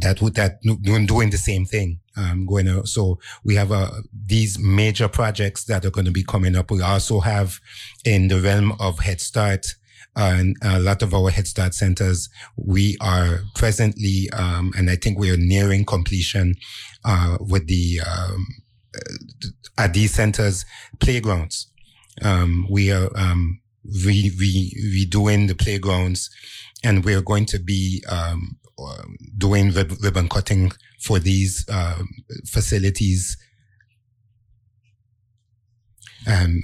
[0.00, 2.88] that with that doing doing the same thing um going out.
[2.88, 3.90] So we have uh
[4.26, 6.70] these major projects that are going to be coming up.
[6.70, 7.60] We also have
[8.04, 9.66] in the realm of Head Start.
[10.16, 15.18] And a lot of our Head Start centers, we are presently, um, and I think
[15.18, 16.56] we are nearing completion,
[17.04, 18.46] uh, with the, um,
[19.78, 20.64] at these centers
[20.98, 21.70] playgrounds.
[22.22, 23.60] Um, we are um,
[24.04, 26.28] re, re, redoing the playgrounds,
[26.84, 32.08] and we're going to be um, um, doing rib- ribbon cutting for these um,
[32.46, 33.36] facilities.
[36.26, 36.62] Um,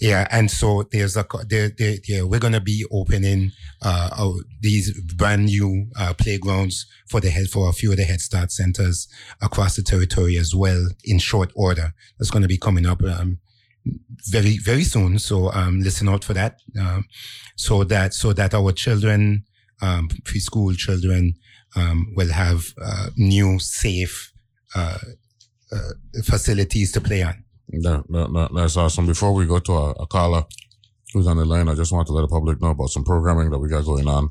[0.00, 3.52] yeah, and so there's a there, there, yeah, we're gonna be opening
[3.82, 8.04] uh, our, these brand new uh, playgrounds for the head for a few of the
[8.04, 9.08] Head Start centers
[9.42, 11.92] across the territory as well in short order.
[12.18, 13.38] That's to be coming up um,
[14.28, 15.18] very very soon.
[15.18, 16.58] So um, listen out for that.
[16.78, 17.04] Um,
[17.56, 19.44] so that so that our children,
[19.80, 21.34] um, preschool children,
[21.76, 24.32] um, will have uh, new safe
[24.74, 24.98] uh,
[25.72, 27.43] uh, facilities to play on.
[27.82, 29.06] That, that, that- that's awesome.
[29.06, 30.44] Before we go to a, a caller
[31.12, 33.50] who's on the line, I just want to let the public know about some programming
[33.50, 34.30] that we got going on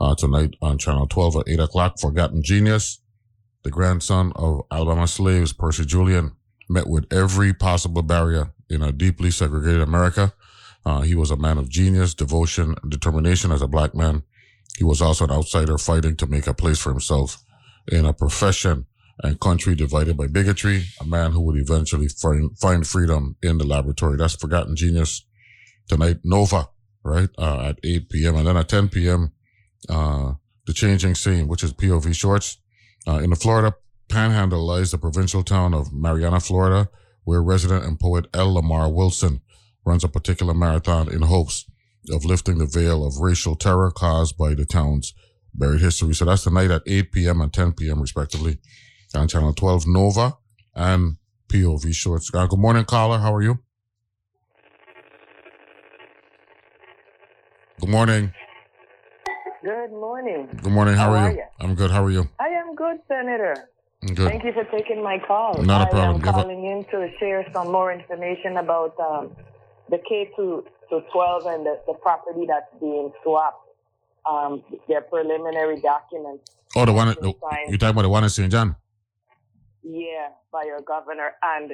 [0.00, 2.00] uh, tonight on Channel 12 at 8 o'clock.
[2.00, 3.00] Forgotten Genius,
[3.62, 6.36] the grandson of Alabama slaves, Percy Julian,
[6.68, 10.32] met with every possible barrier in a deeply segregated America.
[10.86, 14.22] Uh, he was a man of genius, devotion, determination as a black man.
[14.76, 17.42] He was also an outsider fighting to make a place for himself
[17.90, 18.86] in a profession
[19.22, 23.66] and country divided by bigotry, a man who would eventually find, find freedom in the
[23.66, 24.16] laboratory.
[24.16, 25.24] That's Forgotten Genius
[25.88, 26.68] tonight, Nova,
[27.04, 28.36] right, uh, at 8 p.m.
[28.36, 29.32] And then at 10 p.m.,
[29.88, 30.32] uh,
[30.66, 32.58] The Changing Scene, which is POV Shorts.
[33.06, 33.74] Uh, in the Florida
[34.08, 36.88] panhandle lies the provincial town of Marianna, Florida,
[37.24, 38.54] where resident and poet L.
[38.54, 39.40] Lamar Wilson
[39.84, 41.66] runs a particular marathon in hopes
[42.10, 45.14] of lifting the veil of racial terror caused by the town's
[45.54, 46.14] buried history.
[46.14, 47.40] So that's tonight at 8 p.m.
[47.40, 48.00] and 10 p.m.
[48.00, 48.58] respectively
[49.16, 50.34] on channel 12 Nova
[50.74, 51.16] and
[51.48, 52.30] POV Shorts.
[52.34, 53.18] Uh, good morning, caller.
[53.18, 53.58] How are you?
[57.80, 58.32] Good morning.
[59.62, 60.48] Good morning.
[60.62, 60.94] Good morning.
[60.94, 61.42] How, How are are you?
[61.60, 61.90] I'm good.
[61.90, 62.28] How are you?
[62.38, 63.68] I am good, Senator.
[64.02, 64.28] I'm good.
[64.28, 65.62] Thank you for taking my call.
[65.62, 66.22] Not a problem.
[66.22, 69.34] I am calling in to share some more information about um,
[69.90, 73.60] the K to, to 12 and the, the property that's being swapped.
[74.30, 76.50] Um, their preliminary documents.
[76.74, 77.70] Oh, the one the, signed.
[77.70, 78.50] you talking about the one in St.
[78.50, 78.74] John?
[79.84, 81.32] Yeah, by your governor.
[81.42, 81.70] And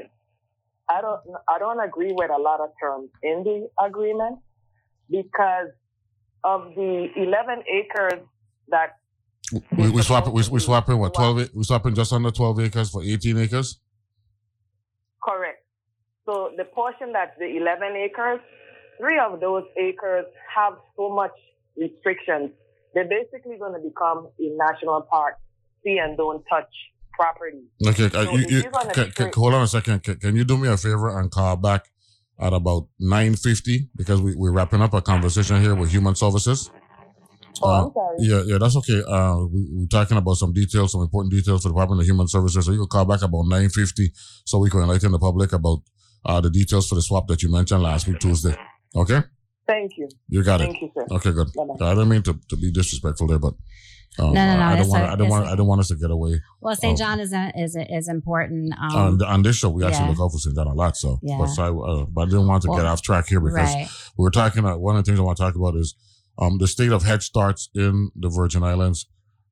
[0.90, 4.40] I don't I don't agree with a lot of terms in the agreement
[5.08, 5.68] because
[6.42, 8.20] of the 11 acres
[8.68, 8.96] that
[9.76, 12.90] We we swapping we, we swapping what 12 ac- we swapping just under 12 acres
[12.90, 13.80] for 18 acres?
[15.22, 15.64] correct.
[16.26, 18.40] So the portion that's the 11 acres,
[18.98, 21.32] three of those acres have so much
[21.76, 22.50] restrictions.
[22.94, 25.34] They're basically going to become a national park,
[25.84, 26.72] see and don't touch
[27.20, 27.62] property.
[27.86, 30.02] Okay, uh, So you, you, can, can, hold on a second.
[30.02, 31.82] Can, can you do me a favor and call back
[32.40, 36.70] at about 9.50 because we, we're wrapping up a conversation here with Human Services.
[37.62, 38.16] Oh, Uh, I'm sorry.
[38.20, 39.02] Yeah, yeah, that's okay.
[39.06, 42.28] Uh, we, we're talking about some details, some important details for the Department of Human
[42.28, 42.64] Services.
[42.64, 44.08] So you can call back about 9.50
[44.46, 45.80] so we can enlighten the public about
[46.24, 48.56] uh, the details for the swap that you mentioned last week, Tuesday.
[48.96, 49.20] Okay?
[49.66, 50.08] Thank you.
[50.28, 50.64] You got it.
[50.64, 51.06] Thank you, sir.
[51.16, 51.48] Okay, good.
[51.54, 51.90] Bye-bye.
[51.90, 53.54] I don't mean to, to be disrespectful there, but
[54.18, 55.96] um, No, no, no, I don't want I don't want I don't want us to
[55.96, 56.40] get away.
[56.60, 56.94] Well, St.
[56.94, 56.96] Oh.
[56.96, 58.72] John is is is important.
[58.72, 60.10] Um, on, on this show, we actually yeah.
[60.10, 60.54] look out for St.
[60.54, 60.96] John a lot.
[60.96, 61.38] So, Yeah.
[61.38, 63.88] but, so I, uh, but I didn't want to get off track here because right.
[64.16, 64.64] we were talking.
[64.64, 65.94] Uh, one of the things I want to talk about is
[66.38, 69.06] um, the state of Head Starts in the Virgin Islands,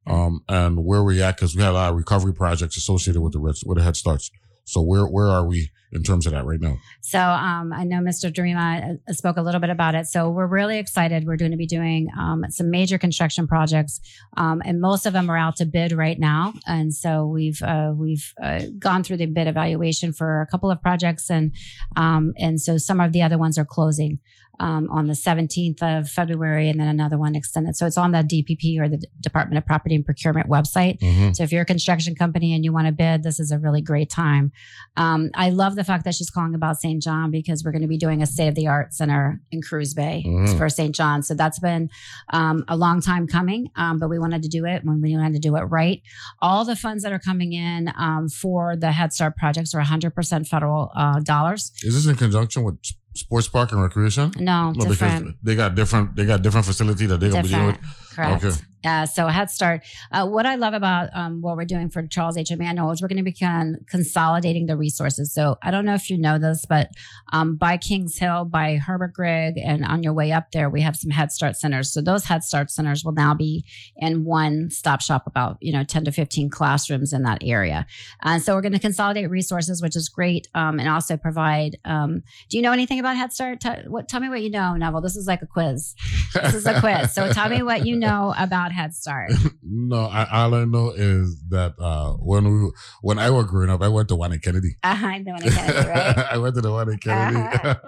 [0.06, 3.34] um, and where we at because we had a lot of recovery projects associated with
[3.34, 4.30] the with the Head Starts.
[4.68, 6.76] So where where are we in terms of that right now?
[7.00, 8.30] So um, I know Mr.
[8.30, 10.06] Derima uh, spoke a little bit about it.
[10.06, 11.26] So we're really excited.
[11.26, 13.98] We're going to be doing um, some major construction projects,
[14.36, 16.52] um, and most of them are out to bid right now.
[16.66, 20.82] And so we've uh, we've uh, gone through the bid evaluation for a couple of
[20.82, 21.54] projects, and
[21.96, 24.18] um, and so some of the other ones are closing
[24.60, 27.76] um, on the 17th of February, and then another one extended.
[27.76, 30.98] So it's on the DPP or the Department of Property and Procurement website.
[31.00, 31.36] Mhm.
[31.36, 33.80] So if you're a construction company and you want to bid, this is a really
[33.82, 34.52] great time.
[34.96, 37.02] Um, I love the fact that she's calling about St.
[37.02, 39.94] John because we're going to be doing a state of the art center in Cruz
[39.94, 40.56] Bay Mhm.
[40.58, 40.94] for St.
[40.94, 41.22] John.
[41.22, 41.88] So that's been
[42.32, 45.34] um, a long time coming, um, but we wanted to do it when we wanted
[45.34, 46.02] to do it right.
[46.42, 50.46] All the funds that are coming in um, for the Head Start projects are 100%
[50.46, 51.72] federal uh, dollars.
[51.82, 52.76] Is this in conjunction with
[53.18, 54.32] sports park and recreation?
[54.38, 55.36] No, different.
[55.42, 57.78] they got different they got different facility that they're gonna be dealing with.
[58.18, 58.44] Correct.
[58.44, 58.56] Okay.
[58.84, 59.82] Uh, so Head Start.
[60.12, 62.50] Uh, what I love about um, what we're doing for Charles H.
[62.50, 65.32] Emanuel is we're going to be con- consolidating the resources.
[65.34, 66.90] So I don't know if you know this, but
[67.32, 70.96] um, by Kings Hill, by Herbert Grigg, and on your way up there, we have
[70.96, 71.92] some Head Start centers.
[71.92, 73.64] So those Head Start centers will now be
[73.96, 77.86] in one stop shop, about you know ten to fifteen classrooms in that area.
[78.22, 81.78] And so we're going to consolidate resources, which is great, um, and also provide.
[81.84, 83.60] Um, do you know anything about Head Start?
[83.60, 85.00] T- what, tell me what you know, Neville.
[85.00, 85.94] This is like a quiz.
[86.32, 87.12] This is a quiz.
[87.12, 88.07] So tell me what you know
[88.38, 89.32] about Head Start.
[89.70, 92.70] No, I, all I know is that uh, when we
[93.02, 94.76] when I was growing up, I went to one in Kennedy.
[94.82, 96.18] I know what I Kennedy, right?
[96.32, 97.78] I went to the one in Kennedy.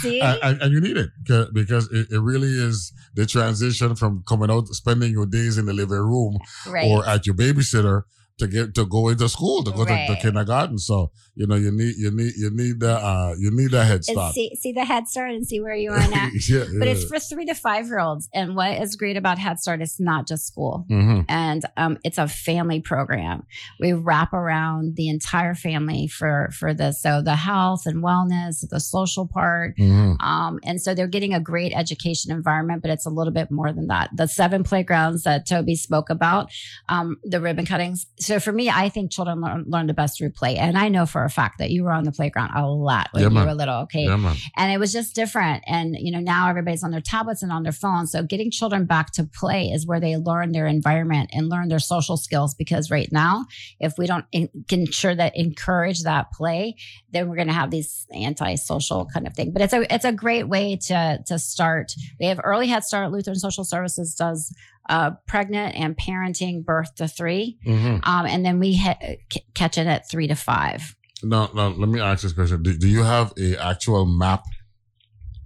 [0.00, 0.20] See?
[0.20, 1.10] and, and- and you need it
[1.52, 5.72] because it, it really is the transition from coming out, spending your days in the
[5.72, 6.86] living room Right.
[6.88, 8.02] or at your babysitter
[8.38, 10.08] to get to go into school to go to, Right.
[10.08, 10.78] to kindergarten.
[10.78, 13.96] So you know you need you need you need that uh you need that head
[13.96, 14.34] And start.
[14.34, 16.28] see, see the Head Start and see where you are now.
[16.48, 18.28] Yeah, But it's for three to five year olds.
[18.34, 20.86] And what is great about Head Start is not just school.
[20.90, 21.24] Mhm.
[21.28, 23.44] And um, it's a family program.
[23.80, 27.02] We wrap around the entire family for for this.
[27.02, 29.76] So the health and wellness, the social part.
[29.78, 30.20] Mhm.
[30.22, 33.72] Um, and so they're getting a great education environment, but it's a little bit more
[33.72, 34.10] than that.
[34.14, 36.50] The seven playgrounds that Toby spoke about,
[36.88, 38.06] um, the ribbon cuttings.
[38.28, 40.56] So for me, I think children learn, learn the best through play.
[40.56, 43.22] And I know for a fact that you were on the playground a lot when
[43.22, 43.46] Yeah, you man.
[43.46, 43.80] were little.
[43.82, 44.04] Okay.
[44.04, 44.34] Yeah.
[44.56, 45.64] And it was just different.
[45.66, 48.12] And, you know, now everybody's on their tablets and on their phones.
[48.12, 51.78] So getting children back to play is where they learn their environment and learn their
[51.78, 52.54] social skills.
[52.54, 53.46] Because right now,
[53.80, 56.76] if we don't in, ensure that encourage that play,
[57.12, 59.52] then we're going to have these anti-social kind of thing.
[59.52, 61.94] But it's a, it's a great way to, to start.
[62.20, 63.10] We have early head start.
[63.10, 64.54] Lutheran Social Services does
[64.88, 68.00] uh, pregnant and parenting birth to 3 Mhm.
[68.06, 68.98] Um, and then we ha-
[69.32, 70.94] c- catch it at three to five.
[71.22, 74.44] Now, now let me ask this question: Do, do you have a actual map,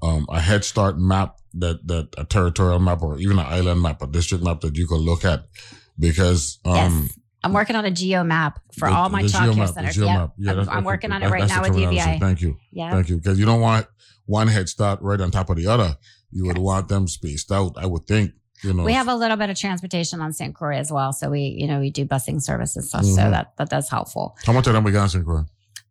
[0.02, 4.02] um, a Head Start map that that a territorial map or even an island map,
[4.02, 5.44] a district map that you could look at?
[5.98, 7.08] Because um,
[7.44, 9.96] I'm working on a geo map for the- all my child care centers.
[9.96, 10.06] Yep.
[10.06, 11.72] Yeah, I'm, that's- I'm that's working on it right now with.
[11.76, 12.18] UVI.
[12.20, 12.56] Thank you.
[12.70, 12.90] Yeah.
[12.90, 13.16] Thank you.
[13.16, 13.86] Because you don't want
[14.26, 15.96] one Head Start right on top of the other.
[16.30, 17.72] You would want them spaced out.
[17.76, 18.32] I would think.
[18.62, 18.84] You know.
[18.84, 20.54] We have a little bit of transportation on St.
[20.54, 21.12] Croix as well.
[21.12, 23.04] So we, you know, we do busing service and stuff.
[23.04, 24.36] So that, that that's helpful.
[24.46, 25.24] How much of them we got in St.
[25.24, 25.42] Croix?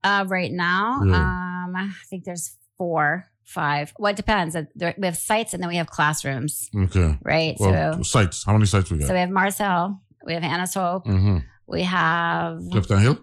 [0.03, 1.15] Uh, right now, Yeah.
[1.15, 3.93] um, I think there's four, five.
[3.99, 4.55] Well, it depends.
[4.55, 7.17] Uh, there- We have sites and then we have classrooms, Okay.
[7.23, 7.55] right?
[7.59, 8.43] Well, so, sites.
[8.45, 9.07] How many sites we got?
[9.07, 11.37] so we have Marcel, we have Anna's Hope, mm-hmm.
[11.67, 13.19] we have, Clifton Hill?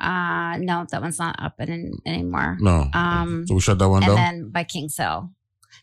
[0.00, 2.56] uh, no, that one's not up in, anymore.
[2.60, 2.88] No.
[2.94, 4.16] Um, so we shut that one and down.
[4.16, 5.30] then by Kings Hill.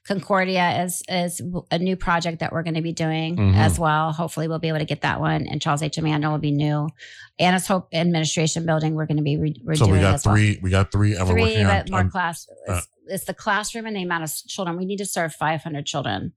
[0.09, 3.55] Concordia is is a new project that we're going to be doing Mhm.
[3.55, 4.11] as well.
[4.11, 5.45] Hopefully, we'll be able to get that one.
[5.47, 5.99] And Charles H.
[5.99, 6.89] Emanuel will be new.
[7.37, 10.35] Anna's Hope Administration Building, we're going to be re- redoing so we got as well.
[10.35, 10.59] three.
[10.63, 11.15] We got three.
[11.15, 12.47] And Three, working but on, more on- class.
[12.67, 14.77] uh, It's, it's the classroom and the amount of children.
[14.77, 16.33] We need to serve 500 children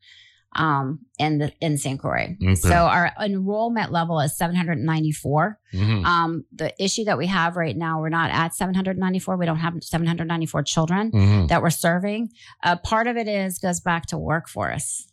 [0.55, 1.99] um, in the in St.
[1.99, 2.37] Croix.
[2.43, 2.55] Okay.
[2.55, 5.59] So our enrollment level is 794.
[5.75, 6.05] Mhm.
[6.05, 9.37] Um, the issue that we have right now, we're not at 794.
[9.37, 11.49] We don't have 794 children Mhm.
[11.49, 12.31] that we're serving.
[12.63, 15.09] Uh, part of it is goes back to workforce.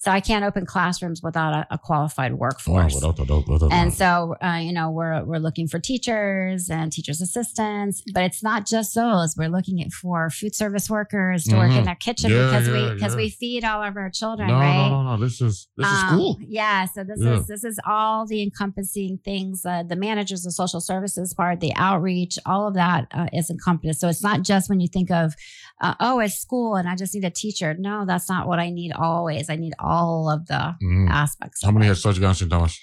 [0.00, 2.94] So I can't open classrooms without a, a qualified Oh, workforce.
[2.94, 8.02] without without And so, uh, you know, we're we're looking for teachers and teachers assistants,
[8.14, 9.36] but it's not just those.
[9.36, 11.84] We're looking at for food service workers to work in Mhm.
[11.84, 13.16] their kitchen Yeah, because yeah, we because yeah.
[13.16, 14.88] we feed all of our children, no, right?
[14.88, 15.22] no, no, no.
[15.24, 16.38] This is this is Um, school.
[16.46, 19.66] Yeah, so this is this is all the encompassing things.
[19.66, 24.00] Uh, the managers, the social services part, the outreach, all of that uh, is encompassed.
[24.00, 25.34] So it's not just when you think of,
[25.80, 27.74] uh, oh, it's school and I just need a teacher.
[27.78, 29.48] No, that's not what I need always.
[29.50, 31.08] I need all of the Mhm.
[31.10, 31.62] aspects.
[31.64, 32.50] How many Starts you got in St.
[32.50, 32.78] Thomas?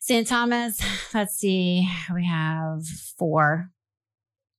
[0.00, 0.26] St.
[0.26, 0.78] Thomas,
[1.14, 2.82] let's see, we have
[3.18, 3.70] four,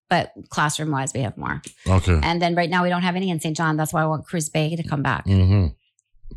[0.10, 1.62] but classroom wise, we have more.
[1.88, 2.20] Okay.
[2.24, 3.56] And then right now we don't have any in St.
[3.56, 3.78] John.
[3.78, 5.26] That's why I want Cruz Bay to come back.
[5.28, 5.68] Mm-hmm.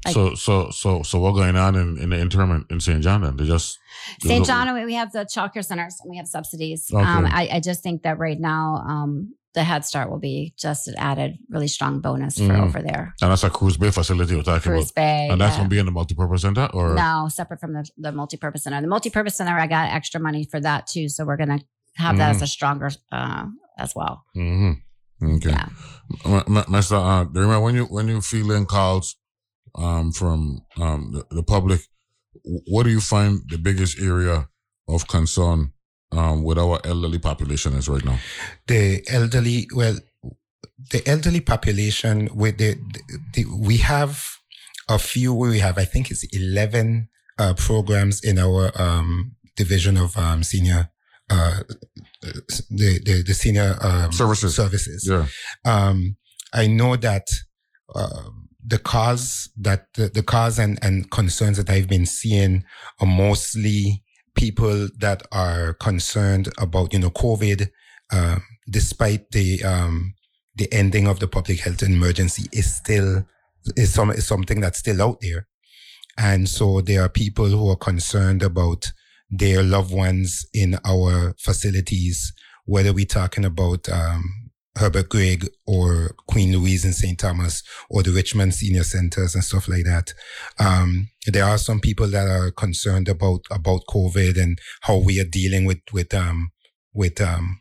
[0.04, 3.02] Like- so so so so what's going on in, in the interim in, in St.
[3.02, 3.36] John then?
[3.38, 3.78] They just
[4.20, 4.44] St.
[4.44, 6.88] John, we have the childcare centers and we have subsidies.
[6.92, 7.02] Okay.
[7.02, 10.88] Um, I, I just think that right now, um, the Head Start will be just
[10.88, 12.62] an added, really strong bonus for Mhm.
[12.66, 13.14] over there.
[13.22, 14.94] And that's a Cruz Bay facility we're talking Cruz about.
[14.94, 15.58] Bay, And that's yeah.
[15.60, 18.80] gonna be in the multipurpose center or No, separate from the, the multipurpose center.
[18.80, 21.08] The multipurpose center, I got extra money for that too.
[21.08, 21.64] So we're going to
[21.96, 22.42] have that as Mhm.
[22.42, 23.46] a stronger uh,
[23.78, 24.24] as well.
[24.34, 24.72] hmm
[25.22, 25.50] Okay.
[25.50, 26.92] M- M- Mr.
[26.92, 29.16] Uh, do you remember when you when you fielding calls
[29.74, 31.80] um, from um, the, the public,
[32.44, 34.48] what do you find the biggest area
[34.88, 35.72] of concern
[36.12, 38.18] um, with our elderly population is right now?
[38.66, 39.96] the elderly well
[40.90, 42.76] the elderly population with the,
[43.34, 44.24] the we have
[44.88, 50.16] a few we have i think it's 11 uh, programs in our um, division of
[50.16, 50.90] um, senior
[51.30, 51.60] uh,
[52.70, 54.54] the, the the senior um, Services.
[54.56, 55.26] services Yeah.
[55.64, 56.16] um,
[56.52, 57.26] I know that
[57.94, 62.64] um the cause that the, the cause and, and concerns that I've been seeing
[63.00, 64.02] are mostly
[64.38, 67.68] people that are concerned about you know COVID,
[68.12, 70.14] um, despite the um,
[70.54, 73.26] the ending of the public health emergency is still
[73.76, 75.48] is some is something that's still out there,
[76.16, 78.92] and so there are people who are concerned about
[79.28, 82.32] their loved ones in our facilities,
[82.64, 84.22] whether we're talking about um,
[84.78, 87.18] Herbert Grigg or Queen Louise in St.
[87.18, 90.14] Thomas or the Richmond Senior Centers and stuff like that.
[90.58, 95.24] Um, there are some people that are concerned about, about COVID and how we are
[95.24, 96.50] dealing with, with, um,
[96.92, 97.60] with, um,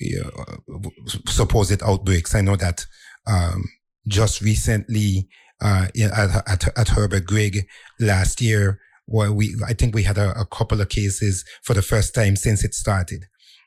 [0.00, 0.88] yeah, uh,
[1.26, 2.34] supposed outbreaks.
[2.34, 2.84] I know that,
[3.26, 3.64] um,
[4.06, 5.28] just recently,
[5.60, 7.66] uh, at, at, at Herbert Grigg
[8.00, 11.82] last year, well, we, I think we had a, a couple of cases for the
[11.82, 13.24] first time since it started.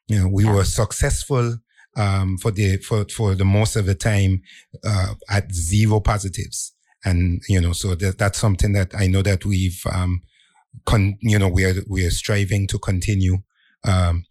[0.07, 1.57] You know, we were successful
[1.97, 4.41] um, for the for for the most of the time
[4.85, 6.73] uh, at zero positives,
[7.03, 10.21] and you know, so that, that's something that I know that we've um,
[10.85, 13.37] con, you know, we are we are striving to continue.
[13.83, 14.25] Um,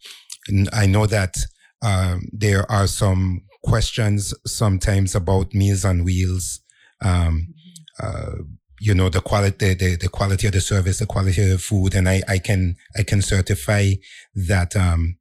[0.72, 1.36] I know that
[1.82, 6.60] um, there are some questions sometimes about Meals on Wheels.
[7.02, 7.54] Um,
[8.02, 8.32] uh,
[8.80, 11.94] you know the quality the, the quality of the service the quality of the food
[11.94, 13.90] and i i can i can certify
[14.34, 15.16] that um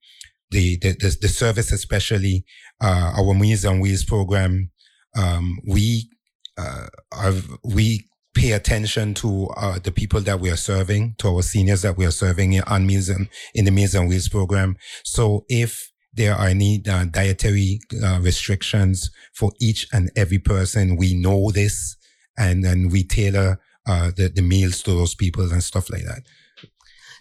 [0.52, 2.44] the the the, the service especially
[2.82, 4.72] uh our meals on wheels program
[5.18, 6.10] um we
[6.58, 7.34] uh are
[7.64, 11.98] we pay attention to uh, the people that we are serving to our seniors that
[11.98, 15.92] we are serving in, on meals and in the meals on wheels program so if
[16.14, 21.98] there are any uh, dietary uh, restrictions for each and every person we know this
[22.38, 26.22] and then we tailor uh, the, the meals to those people and stuff like that.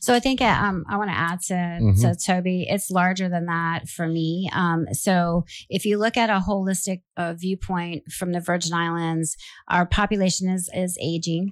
[0.01, 2.01] So I think uh, um, I want to add to, Mhm.
[2.03, 2.67] to Toby.
[2.69, 4.49] It's larger than that for me.
[4.53, 9.37] Um, so if you look at a holistic uh, viewpoint from the Virgin Islands,
[9.69, 11.51] our population is is aging.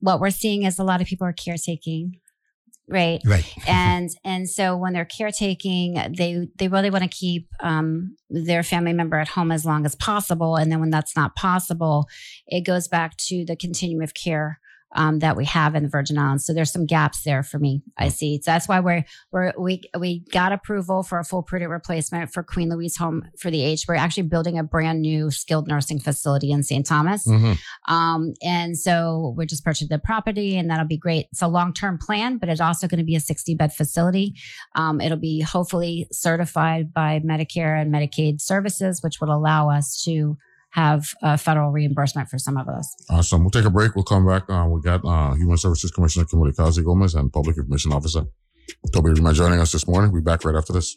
[0.00, 2.20] What we're seeing is a lot of people are caretaking,
[2.88, 3.20] right?
[3.24, 3.44] Right.
[3.66, 8.92] and and so when they're caretaking, they they really want to keep um, their family
[8.92, 10.56] member at home as long as possible.
[10.56, 12.06] And then when that's not possible,
[12.46, 14.60] it goes back to the continuum of care
[14.92, 16.46] um, that we have in the Virgin Islands.
[16.46, 17.82] So there's some gaps there for me.
[17.98, 18.36] I see.
[18.42, 22.42] So that's why we're we're we we got approval for a full prudent replacement for
[22.42, 23.86] Queen Louise Home for the Aged.
[23.88, 26.86] We're actually building a brand new skilled nursing facility in St.
[26.86, 27.26] Thomas.
[27.26, 27.58] Mhm.
[27.86, 31.26] Um, and so we're just purchasing the property and that'll be great.
[31.32, 34.34] It's a long-term plan, but it's also going to be a 60 bed facility.
[34.74, 40.36] Um, it'll be hopefully certified by Medicare and Medicaid services, which would allow us to
[40.70, 42.94] have uh, federal reimbursement for some of us.
[43.10, 43.42] Awesome.
[43.42, 43.94] We'll take a break.
[43.94, 44.48] We'll come back.
[44.48, 48.24] Uh, we got uh, Human Services Commissioner Kimberly Causey Gomez and Public Information Officer
[48.92, 50.12] Toby Derima joining us this morning.
[50.12, 50.96] We'll be back right after this.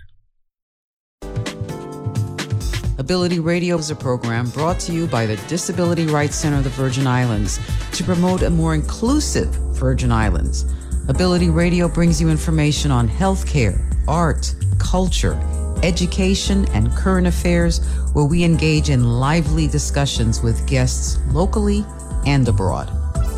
[3.01, 6.69] Ability Radio is a program brought to you by the Disability Rights Center of the
[6.69, 7.59] Virgin Islands
[7.93, 10.71] to promote a more inclusive Virgin Islands.
[11.07, 15.33] Ability Radio brings you information on healthcare, art, culture,
[15.81, 17.83] education, and current affairs,
[18.13, 21.83] where we engage in lively discussions with guests locally
[22.27, 22.87] and abroad.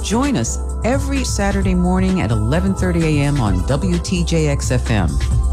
[0.04, 3.40] Join us every Saturday morning at 11:30 a.m.
[3.40, 5.53] on WTJX-FM.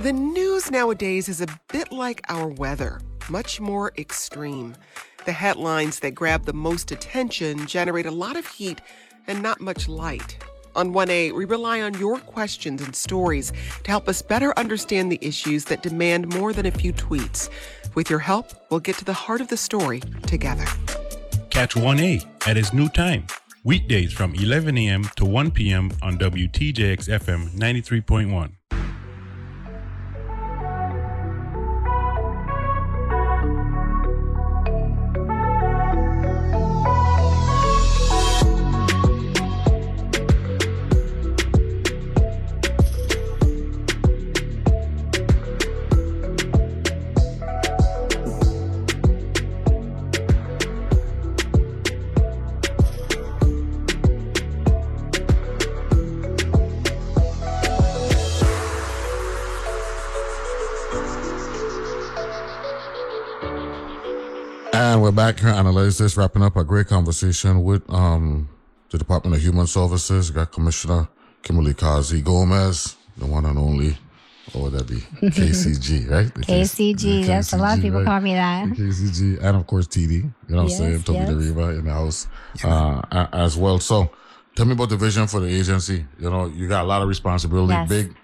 [0.00, 4.74] The news nowadays is a bit like our weather, much more extreme.
[5.26, 8.80] The headlines that grab the most attention generate a lot of heat
[9.26, 10.42] and not much light.
[10.74, 13.52] On 1A, we rely on your questions and stories
[13.84, 17.50] to help us better understand the issues that demand more than a few tweets.
[17.94, 20.64] With your help, we'll get to the heart of the story together.
[21.50, 23.26] Catch 1A at its new time,
[23.64, 25.04] weekdays from 11 a.m.
[25.16, 25.92] to 1 p.m.
[26.00, 28.54] on WTJX FM 93.1.
[65.30, 68.48] We're here analyze this, wrapping up a great conversation with um
[68.90, 70.28] the Department of Human Services.
[70.32, 71.06] Got Commissioner
[71.42, 73.96] Kimberly Causey Gomez, the one and only,
[74.52, 74.96] or would that be
[75.28, 76.34] KCG, right?
[76.34, 77.28] The KCG.
[77.28, 78.06] Yes, a lot of people right?
[78.06, 78.70] call me that.
[78.70, 80.10] The KCG, and of course TD.
[80.10, 81.02] You know what I'm Yes, saying?
[81.04, 81.30] Toby yes.
[81.30, 82.26] Derima in the house
[82.64, 83.78] uh, as well.
[83.78, 84.10] So,
[84.56, 86.06] tell me about the vision for the agency.
[86.18, 87.72] You know, you got a lot of responsibility.
[87.72, 87.88] Yes.
[87.88, 88.16] Big,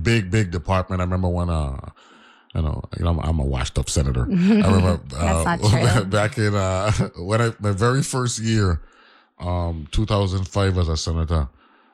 [0.00, 1.02] big, big department.
[1.02, 1.76] I remember when uh.
[2.54, 4.22] You know, you know, I'm, I'm a washed up senator.
[4.22, 4.98] I remember uh,
[5.44, 6.04] That's not true.
[6.10, 8.80] back in uh, when I my very first year,
[9.38, 11.48] um, 2005 as a senator,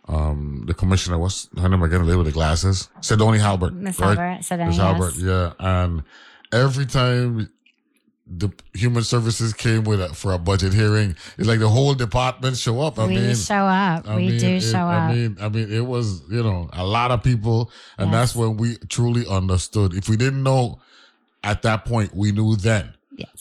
[0.07, 3.99] um, the commissioner was her name again, the lady with the glasses, Sedonie Halbert, Miss
[3.99, 4.17] right?
[4.17, 5.23] Halbert, Miss Halbert, yes.
[5.23, 5.53] yeah.
[5.59, 6.03] And
[6.53, 7.49] every time
[8.27, 12.57] the human services came with a, for a budget hearing, it's like the whole department
[12.57, 12.99] show up.
[12.99, 14.09] I we mean, show up.
[14.09, 15.11] I we mean, do it- show up.
[15.11, 18.57] I mean, I mean, it was you know a lot of people, and that's when
[18.57, 19.95] we truly understood.
[19.95, 20.81] If we didn't know
[21.43, 22.95] at that point, we knew then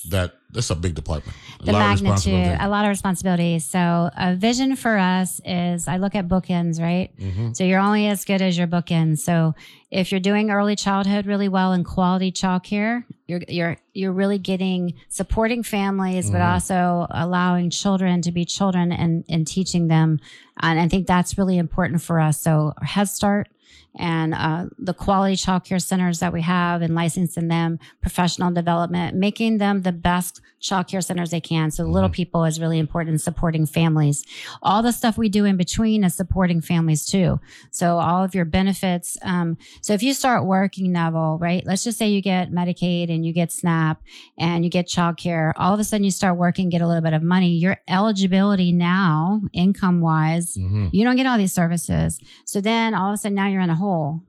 [0.10, 1.36] that that's a big department.
[1.62, 3.60] A the lot magnitude, a lot of responsibility.
[3.60, 7.10] So a vision for us is I look at bookends, right?
[7.20, 7.56] Mhm.
[7.56, 9.20] So you're only as good as your bookends.
[9.20, 9.56] So
[9.92, 14.94] if you're doing early childhood really well and quality childcare, you're you're you're really getting
[15.10, 16.54] supporting families, but Mhm.
[16.54, 20.20] also allowing children to be children and and teaching them.
[20.62, 22.40] And I think that's really important for us.
[22.42, 23.48] So Head Start
[23.96, 29.58] and uh, the quality childcare centers that we have and licensing them, professional development, making
[29.60, 31.72] them the best childcare centers they can.
[31.72, 34.24] So little people is really important in supporting families.
[34.62, 37.40] All the stuff we do in between is supporting families too.
[37.72, 39.18] So all of your benefits.
[39.24, 41.66] Um, so if you start working, Neville, right?
[41.66, 44.02] Let's just say you get Medicaid and you get SNAP
[44.38, 45.52] and you get childcare.
[45.58, 47.50] All of a sudden you start working, get a little bit of money.
[47.58, 50.90] Your eligibility now, income wise, Mm-hmm.
[50.92, 52.20] you don't get all these services.
[52.46, 54.24] So then all of a sudden now you're in a hole.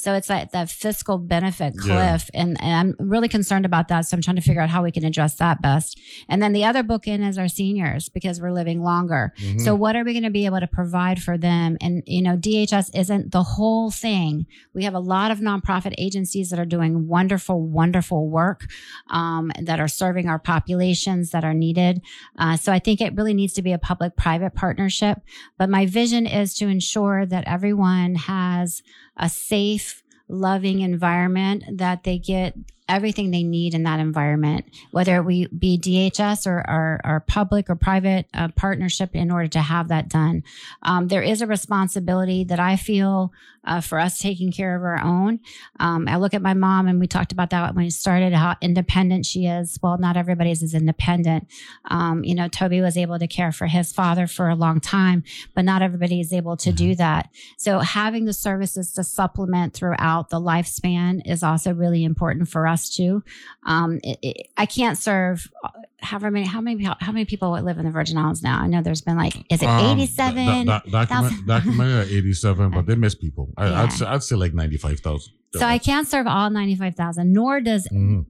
[0.00, 1.82] So it's like that fiscal benefit Yeah.
[1.82, 2.30] cliff.
[2.32, 4.02] And, and I'm really concerned about that.
[4.06, 5.98] So I'm trying to figure out how we can address that best.
[6.28, 9.32] And then the other bookend is our seniors because we're living longer.
[9.42, 9.60] Mhm.
[9.60, 11.76] So what are we going to be able to provide for them?
[11.80, 14.46] And, you know, DHS isn't the whole thing.
[14.72, 18.66] We have a lot of nonprofit agencies that are doing wonderful, wonderful work
[19.10, 22.02] um, that are serving our populations that are needed.
[22.38, 25.22] Uh, so I think it really needs to be a public private partnership.
[25.58, 28.80] But my vision is to ensure that everyone has
[29.18, 32.54] a safe, loving environment, that they get
[32.88, 38.26] everything they need in that environment, whether we be DHS or, our, public or private
[38.32, 40.42] uh, partnership in order to have that done.
[40.82, 43.32] Um, there is a responsibility that I feel
[43.64, 45.40] uh, for us taking care of our own.
[45.78, 48.56] Um, I look at my mom, and we talked about that when we started, how
[48.62, 49.78] independent she is.
[49.82, 51.48] Well, not everybody's as independent.
[51.90, 55.22] Um, you know, Toby was able to care for his father for a long time,
[55.54, 57.28] but not everybody is able to do that.
[57.58, 62.77] So having the services to supplement throughout the lifespan is also really important for us
[62.78, 63.22] us too.
[63.66, 65.70] Um, it, it, I can't serve uh,
[66.00, 68.60] however many how many how many people live in the Virgin Islands now.
[68.60, 70.66] I know there's been like is it Um, eighty seven?
[70.66, 73.48] document, documented 87, but they miss people.
[73.56, 73.82] I, Yeah.
[73.82, 75.32] I'd, say, I'd say like 95,000.
[75.54, 78.26] So I can't serve all 95,000, nor does Mhm.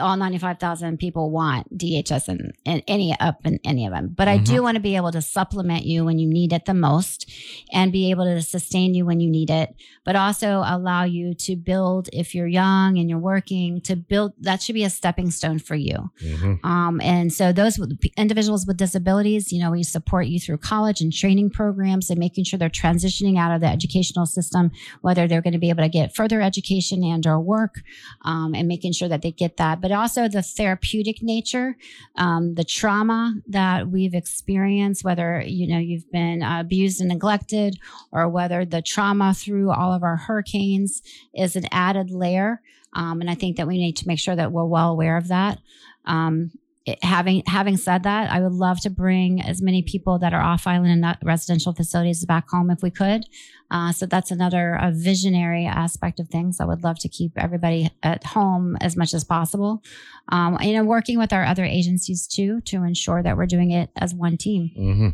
[0.00, 4.14] all 95,000 people want DHS and, and any up in any of them.
[4.16, 4.62] But I do Mhm.
[4.62, 7.30] want to be able to supplement you when you need it the most
[7.72, 11.56] and be able to sustain you when you need it, but also allow you to
[11.56, 15.58] build if you're young and you're working to build that should be a stepping stone
[15.58, 16.10] for you.
[16.24, 16.66] Mm-hmm.
[16.66, 17.78] Um, and so those
[18.16, 22.44] individuals with disabilities, you know, we support you through college and training programs and making
[22.44, 24.70] sure they're transitioning out of the educational system,
[25.02, 27.82] whether they're going to be able to get further education and or work,
[28.22, 29.80] um, and making sure that they get that.
[29.80, 31.76] But also the therapeutic nature,
[32.16, 37.78] um, the trauma that we've experienced, whether you know you've been abused and neglected,
[38.10, 41.02] or whether the trauma through all of our hurricanes
[41.34, 42.60] is an added layer.
[42.94, 45.28] Um, and I think that we need to make sure that we're well aware of
[45.28, 45.58] that.
[46.04, 46.50] Um,
[46.84, 50.40] it- having having said that, I would love to bring as many people that are
[50.42, 53.24] off island and not residential facilities back home if we could.
[53.70, 56.60] Uh, so that's another a visionary aspect of things.
[56.60, 59.82] I would love to keep everybody at home as much as possible.
[60.28, 63.90] Um, you know, working with our other agencies too to ensure that we're doing it
[63.96, 64.70] as one team.
[64.78, 65.08] Mm-hmm.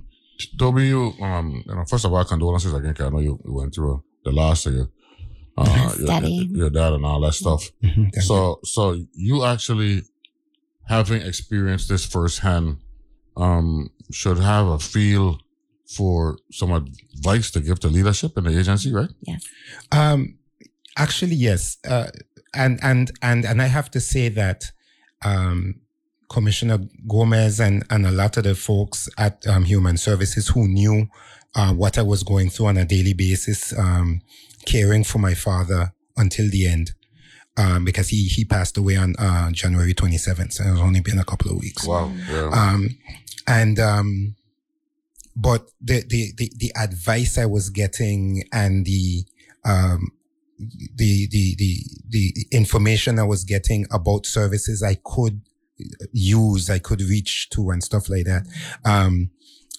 [0.58, 2.94] Toby, you, um, you know, first of all, condolences again.
[3.00, 4.88] I know you, you went through the loss of your,
[5.56, 6.06] uh, your,
[6.56, 7.70] your dad and all that stuff.
[8.20, 10.02] So, so you actually
[10.88, 12.78] having experienced this firsthand,
[13.36, 15.38] um, should have a feel
[15.86, 19.10] for some advice to give to leadership in the agency, right?
[19.22, 19.44] Yes.
[19.92, 20.38] Um,
[20.96, 21.78] actually, yes.
[21.88, 22.08] Uh,
[22.54, 24.64] and and and and I have to say that
[25.24, 25.76] um,
[26.30, 31.08] Commissioner Gomez and and a lot of the folks at um, Human Services who knew
[31.54, 34.20] uh, what I was going through on a daily basis, um,
[34.66, 36.92] caring for my father until the end.
[37.58, 40.52] Um, because he he passed away on uh, January 27th.
[40.52, 41.84] So it's only been a couple of weeks.
[41.84, 42.12] Wow.
[42.30, 42.50] Yeah.
[42.52, 42.96] Um,
[43.48, 44.36] and um,
[45.34, 49.24] but the, the the the advice I was getting and the
[49.64, 50.12] um
[50.58, 51.76] the the the
[52.08, 55.40] the information I was getting about services I could
[56.12, 58.46] use, I could reach to, and stuff like that.
[58.84, 59.30] Um,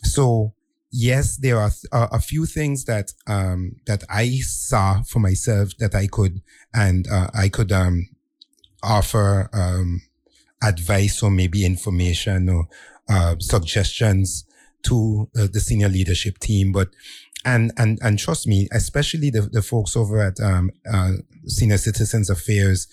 [0.03, 0.53] so
[0.91, 5.95] yes, there are uh, a few things that um that I saw for myself that
[5.95, 6.41] I could
[6.73, 8.09] and uh, I could um
[8.81, 10.01] offer um
[10.63, 12.67] advice or maybe information or
[13.09, 14.45] uh, suggestions
[14.83, 16.71] to uh, the senior leadership team.
[16.71, 16.89] But
[17.45, 21.13] and and and trust me, especially the, the folks over at um, uh,
[21.45, 22.87] Senior Citizens Affairs,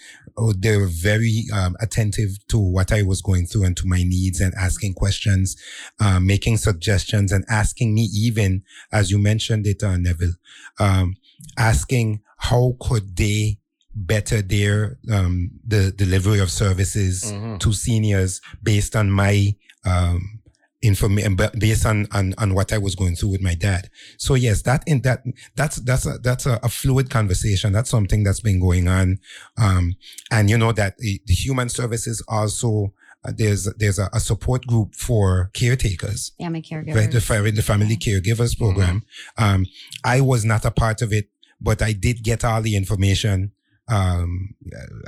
[0.58, 4.40] they were very um, attentive to what I was going through and to my needs
[4.40, 5.56] and asking questions,
[6.00, 8.62] uh, making suggestions and asking me even,
[8.92, 10.34] as you mentioned it, uh, Neville,
[10.78, 11.16] um,
[11.56, 13.58] asking how could they
[13.94, 17.58] better their um, the delivery of services Mhm.
[17.60, 19.54] to seniors based on my
[19.86, 20.35] um,
[20.82, 23.88] information based on, on on what I was going through with my dad.
[24.18, 25.22] So yes, that in that
[25.54, 27.72] that's that's a that's a, a fluid conversation.
[27.72, 29.18] That's something that's been going on,
[29.58, 29.96] um,
[30.30, 32.92] and you know that the, the human services also.
[33.24, 36.94] Uh, there's there's a, a support group for caretakers, Family caregivers.
[36.94, 37.10] right?
[37.10, 39.02] The, fa- the family caregivers program.
[39.36, 39.66] Um,
[40.04, 41.28] I was not a part of it,
[41.60, 43.50] but I did get all the information.
[43.88, 44.54] Um,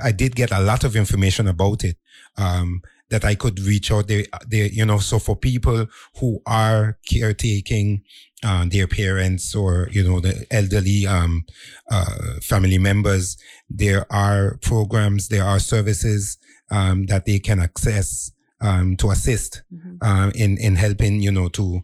[0.03, 1.95] I did get a lot of information about it.
[2.37, 5.87] Um, that I could reach out there, there, you know, so for people
[6.19, 8.03] who are caretaking,
[8.43, 11.45] uh, their parents or, you know, the elderly, um,
[11.91, 13.37] uh, family members,
[13.69, 16.37] there are programs, there are services,
[16.71, 18.31] um, that they can access,
[18.61, 19.63] um, to assist,
[20.01, 21.83] uh, in, in helping, you know, to,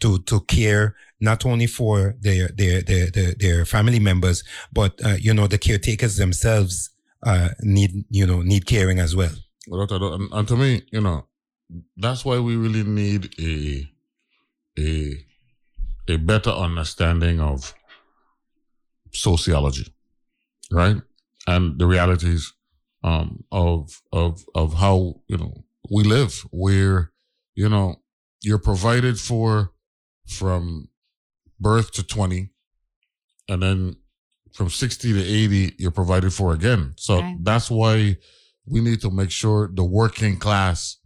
[0.00, 4.42] to, to care not only for their, their, their, their, their family members,
[4.72, 6.90] but, uh, you know, the caretakers themselves,
[7.22, 9.32] uh, need, you know, need caring as well.
[9.68, 10.12] Without a doubt.
[10.20, 11.26] And, and to me, you know,
[11.96, 13.90] that's why we really need a
[14.78, 15.24] a
[16.08, 17.74] a better understanding of
[19.12, 19.92] sociology,
[20.70, 20.96] right?
[21.46, 22.52] And the realities
[23.02, 27.12] um, of of of how you know we live, where
[27.54, 28.02] you know
[28.42, 29.72] you're provided for
[30.26, 30.88] from
[31.60, 32.50] birth to twenty,
[33.48, 33.96] and then
[34.52, 36.94] from sixty to eighty, you're provided for again.
[36.96, 37.36] So Right.
[37.42, 38.18] that's why
[38.66, 40.98] we need to make sure the working class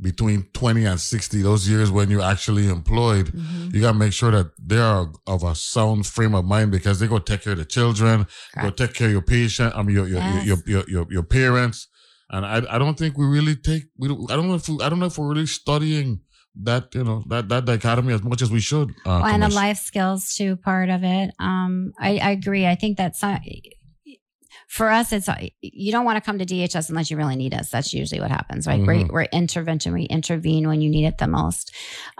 [0.00, 3.32] between 20 and 60 those years when you're actually employed
[3.72, 6.98] you got to make sure that they are of a sound frame of mind because
[6.98, 8.26] they go take care of the children
[8.60, 10.46] go take care of your patient i mean your your, Yes.
[10.46, 11.86] your, your, your your parents
[12.30, 14.82] and i i don't think we really take we don't, i don't know if we,
[14.82, 16.18] i don't know if we're really studying
[16.62, 19.48] that you know that that dichotomy as much as we should uh, Well, and the
[19.48, 21.30] life skills too part of it.
[21.40, 22.64] Um, I, I agree.
[22.64, 23.38] I think that's some,
[24.68, 27.54] for us, it's uh, you don't want to come to DHS unless you really need
[27.54, 27.70] us.
[27.70, 28.80] That's usually what happens, right?
[28.80, 28.86] Mhm.
[28.86, 29.92] We're, we're intervention.
[29.92, 31.72] We intervene when you need it the most.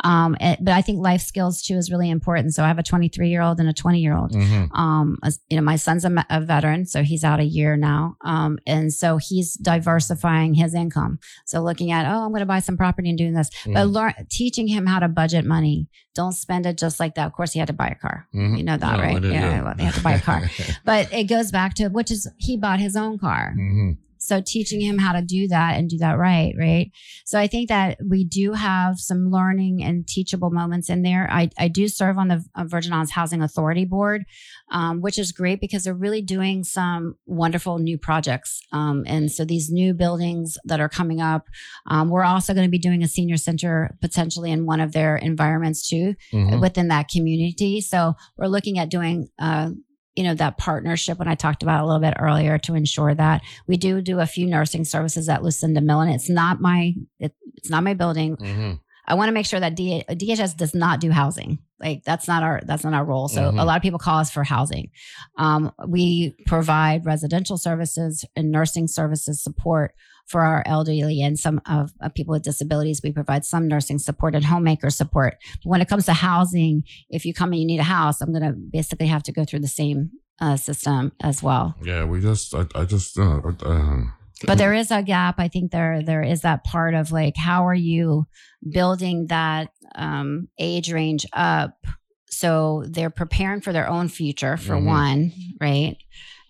[0.05, 2.55] Um, it- but I think life skills too is really important.
[2.55, 4.33] So I have a 23 year old and a 20 year old.
[4.33, 4.69] Mhm.
[4.77, 5.19] Um,
[5.49, 8.17] you know, my son's a, a veteran, so he's out a year now.
[8.25, 11.19] Um, and so he's diversifying his income.
[11.47, 13.93] So looking at, oh, I'm going to buy some property and doing this, but Mhm.
[13.93, 15.89] learn teaching him how to budget money.
[16.15, 17.27] Don't spend it just like that.
[17.27, 18.27] Of course, he had to buy a car.
[18.35, 18.57] Mhm.
[18.59, 19.25] You know that, I right?
[19.25, 20.49] yeah, they had to buy a car.
[20.85, 23.55] but it goes back to which is he bought his own car.
[23.59, 23.99] Mhm.
[24.17, 26.91] So teaching him how to do that and do that right, right?
[27.27, 31.29] So I think that we do have some learning and teachable moments in there.
[31.31, 34.25] I, I do serve on the uh, Virgin Islands Housing Authority Board,
[34.71, 38.63] um, which is great because they're really doing some wonderful new projects.
[38.73, 41.45] Um, and so these new buildings that are coming up,
[41.87, 45.17] um, we're also going to be doing a senior center potentially in one of their
[45.17, 46.63] environments too Mhm.
[46.63, 47.83] within that community.
[47.83, 49.73] So we're looking at doing, uh,
[50.17, 53.43] you know, that partnership when I talked about a little bit earlier to ensure that
[53.67, 56.09] we do do a few nursing services at Lucinda Millin.
[56.11, 58.37] It's not my, it, it's not my building.
[58.37, 58.81] Mhm.
[59.07, 61.59] I want to make sure that D- DHS does not do housing.
[61.79, 63.29] Like that's not our that's not our role.
[63.29, 63.61] So Mhm.
[63.61, 64.89] a lot of people call us for housing.
[65.37, 69.93] Um, we provide residential services and nursing services support
[70.27, 73.01] for our elderly and some of, of people with disabilities.
[73.05, 75.37] We provide some nursing support and homemaker support.
[75.63, 78.33] But when it comes to housing, if you come and you need a house, I'm
[78.33, 80.11] going to basically have to go through the same
[80.41, 81.75] uh, system as well.
[81.83, 84.15] Yeah, we just, I, I just, uh, um,
[84.47, 87.67] but there is a gap i think there there is that part of like how
[87.67, 88.27] are you
[88.69, 91.87] building that um age range up
[92.29, 94.85] so they're preparing for their own future for Mhm.
[94.87, 95.97] one right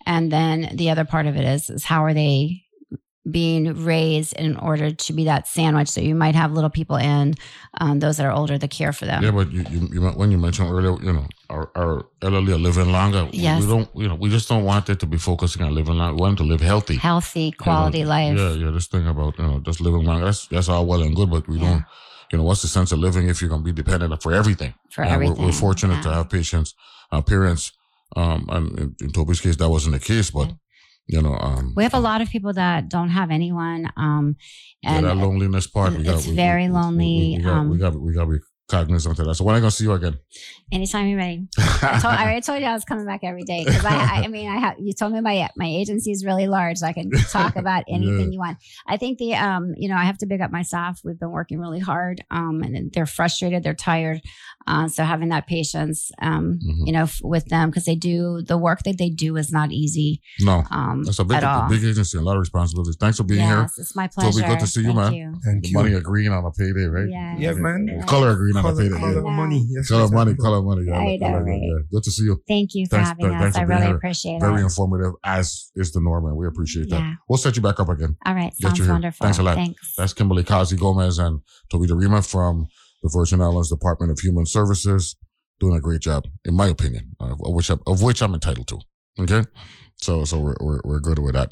[0.05, 2.63] and then the other part of it is is how are they
[3.29, 7.39] being raised in order to be that sandwich so you might have little people and
[7.81, 10.29] um, those that are older to care for them Yeah, but you, you, you when
[10.31, 13.25] you mentioned earlier, you know, our, our elderly are living longer.
[13.25, 13.61] we- Yes.
[13.63, 16.15] We don't, you know, we just don't want it to be focusing on living long.
[16.15, 16.97] We want them to live healthy.
[16.97, 18.71] healthy quality You know, life Yeah, yeah.
[18.71, 21.47] This thing about, you know, just living long, that's, that's all well and good, but
[21.47, 21.83] we don't,
[22.31, 24.73] you know, what's the sense of living if you're going to be dependent for everything?
[24.91, 26.75] For And we're- We're, everything, fortunate to have patients,
[27.11, 27.71] uh, parents,
[28.15, 30.53] um, and in, in Toby's case, that wasn't the case, but,
[31.07, 34.35] you know, um, we have a lot of people that don't have anyone um
[34.81, 37.69] yeah, and that loneliness part, we got, it's we, very we, lonely we, got, um
[37.69, 39.35] we got, we got to be cognizant of that.
[39.35, 40.17] So when are I to see you again?
[40.71, 41.47] Anytime you're ready.
[41.59, 44.23] I, told, I already told you I was coming back every day because I, I,
[44.23, 44.75] I mean, I have.
[44.79, 46.77] You told me my my agency is really large.
[46.77, 48.31] So I can talk about anything Yeah.
[48.31, 48.57] you want.
[48.87, 50.99] I think the um, you know, I have to big up my staff.
[51.03, 52.23] We've been working really hard.
[52.31, 53.61] Um, and they're frustrated.
[53.61, 54.21] They're tired.
[54.67, 56.87] Uh, so having that patience, um, Mhm.
[56.87, 59.71] you know, f- with them because they do the work that they do is not
[59.71, 60.21] easy.
[60.41, 61.69] No, Um, that's a big, at all.
[61.69, 62.97] big agency, a lot of responsibilities.
[62.99, 63.59] Thanks for being here.
[63.61, 64.47] Yes, it's my Toby, pleasure.
[64.47, 65.13] good to see you, Thank man.
[65.13, 65.33] you.
[65.45, 65.73] Thank The you.
[65.77, 67.07] Money agreeing on a payday, right?
[67.09, 67.37] Yes.
[67.39, 67.87] Yeah, man.
[67.87, 68.05] Yes.
[68.05, 68.97] Color agreeing on a payday.
[68.97, 69.35] color yeah.
[69.35, 69.67] money.
[69.69, 70.81] Yes, Color yes, money, color money.
[70.87, 71.61] Yeah, I know, color, right?
[71.61, 71.79] yeah.
[71.91, 72.41] Good to see you.
[72.47, 73.55] Thank you for Thanks- having th- us.
[73.55, 73.95] I really here.
[73.95, 74.55] appreciate Very it.
[74.55, 76.99] Very informative, as is the norm, and we appreciate that.
[76.99, 77.13] Yeah.
[77.29, 78.15] We'll set you back up again.
[78.25, 78.93] All right, Get sounds you here.
[78.93, 79.23] wonderful.
[79.25, 79.55] Thanks a lot.
[79.55, 79.93] Thanks.
[79.95, 81.41] That's Kimberly Causey Gomez and
[81.71, 82.67] Toby Derima from
[83.05, 85.15] the Virgin Islands Department of Human Services,
[85.59, 88.67] doing a great job, in my opinion, uh, of which I, of which I'm entitled
[88.69, 88.79] to.
[89.19, 89.43] Okay,
[89.97, 91.51] so so we're we're, we're good with that.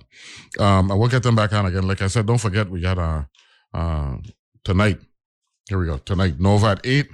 [0.60, 1.88] Um, and we'll get them back on again.
[1.88, 3.24] Like I said, don't forget we got uh
[3.72, 4.18] uh
[4.64, 4.98] tonight.
[5.70, 6.40] Here we go tonight.
[6.40, 7.10] Nova at eight,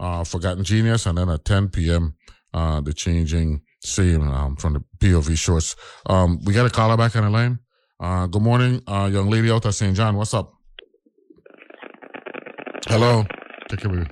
[0.00, 2.14] uh, Forgotten Genius, and then at 10 p.m.
[2.52, 5.76] Uh, the changing scene um, from the POV shorts.
[6.06, 7.60] Um, we got a caller back on the line.
[8.00, 9.96] Uh, good morning, uh, young lady out at St.
[9.96, 10.16] John.
[10.16, 10.52] What's up?
[12.88, 13.24] Hello.
[13.70, 14.06] Take it with you.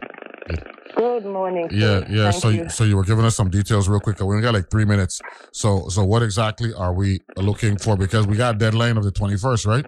[0.96, 1.68] Good morning.
[1.70, 2.30] Yeah, yeah.
[2.30, 2.68] Thank so you.
[2.68, 4.18] so you were giving us some details real quick.
[4.20, 5.20] We only got like three minutes.
[5.52, 7.96] So so what exactly are we looking for?
[7.96, 9.84] Because we got a deadline of the twenty first, right?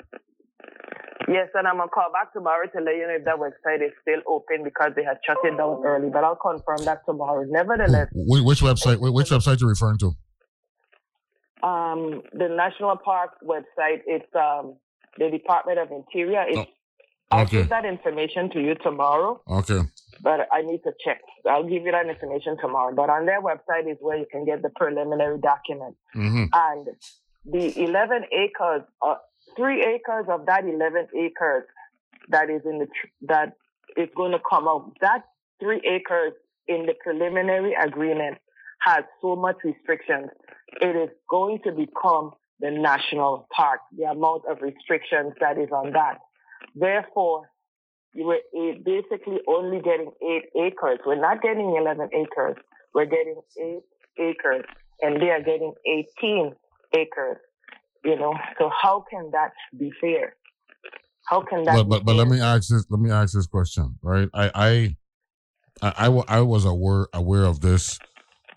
[1.28, 3.92] Yes, and I'm gonna call back tomorrow to let you know if that website is
[4.02, 6.10] still open because they had shut it down early.
[6.10, 7.44] But I'll confirm that tomorrow.
[7.48, 8.98] Nevertheless, Wh- Which website?
[9.00, 10.12] Which website you referring to?
[11.62, 14.76] um, the national park website, it's um,
[15.18, 16.44] the Department of Interior.
[16.48, 16.70] It's,
[17.30, 17.58] I'll Okay.
[17.58, 19.80] give that information to you tomorrow, Okay.
[20.20, 21.20] but I need to check.
[21.48, 22.92] I'll give you that information tomorrow.
[22.94, 25.96] But on their website is where you can get the preliminary document.
[26.14, 26.44] Mm-hmm.
[26.52, 26.88] And
[27.44, 29.14] the 11 acres, uh,
[29.56, 31.64] three acres of that 11 acres
[32.28, 33.52] that is in the tr- that
[33.96, 34.92] is going to come out.
[35.00, 35.24] That
[35.60, 36.32] three acres
[36.66, 38.38] in the preliminary agreement
[38.80, 40.30] has so much restrictions.
[40.80, 43.80] It is going to become the national park.
[43.96, 46.18] The amount of restrictions that is on that.
[46.74, 47.50] Therefore,
[48.14, 50.98] you were eh, basically only getting eight acres.
[51.06, 52.56] We're not getting 11 acres.
[52.94, 53.82] We're getting eight
[54.18, 54.64] acres,
[55.00, 56.54] and they are getting 18
[56.96, 57.36] acres.
[58.04, 60.34] You know, so how can that be fair?
[61.28, 61.74] How can that?
[61.74, 62.86] But but but let me ask this.
[62.88, 63.98] Let me ask this question.
[64.02, 64.28] Right.
[64.32, 64.96] I I
[65.82, 67.98] I, I, I was aware aware of this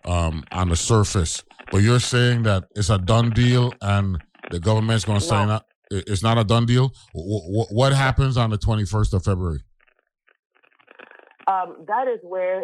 [0.06, 5.06] um on the surface But you're saying that it's a done deal and the government's
[5.06, 5.68] going to sign up.
[6.08, 6.90] It's not a done deal.
[7.14, 9.62] Wh- wh- What happens on the 21st of February?
[11.48, 12.64] Um, that is where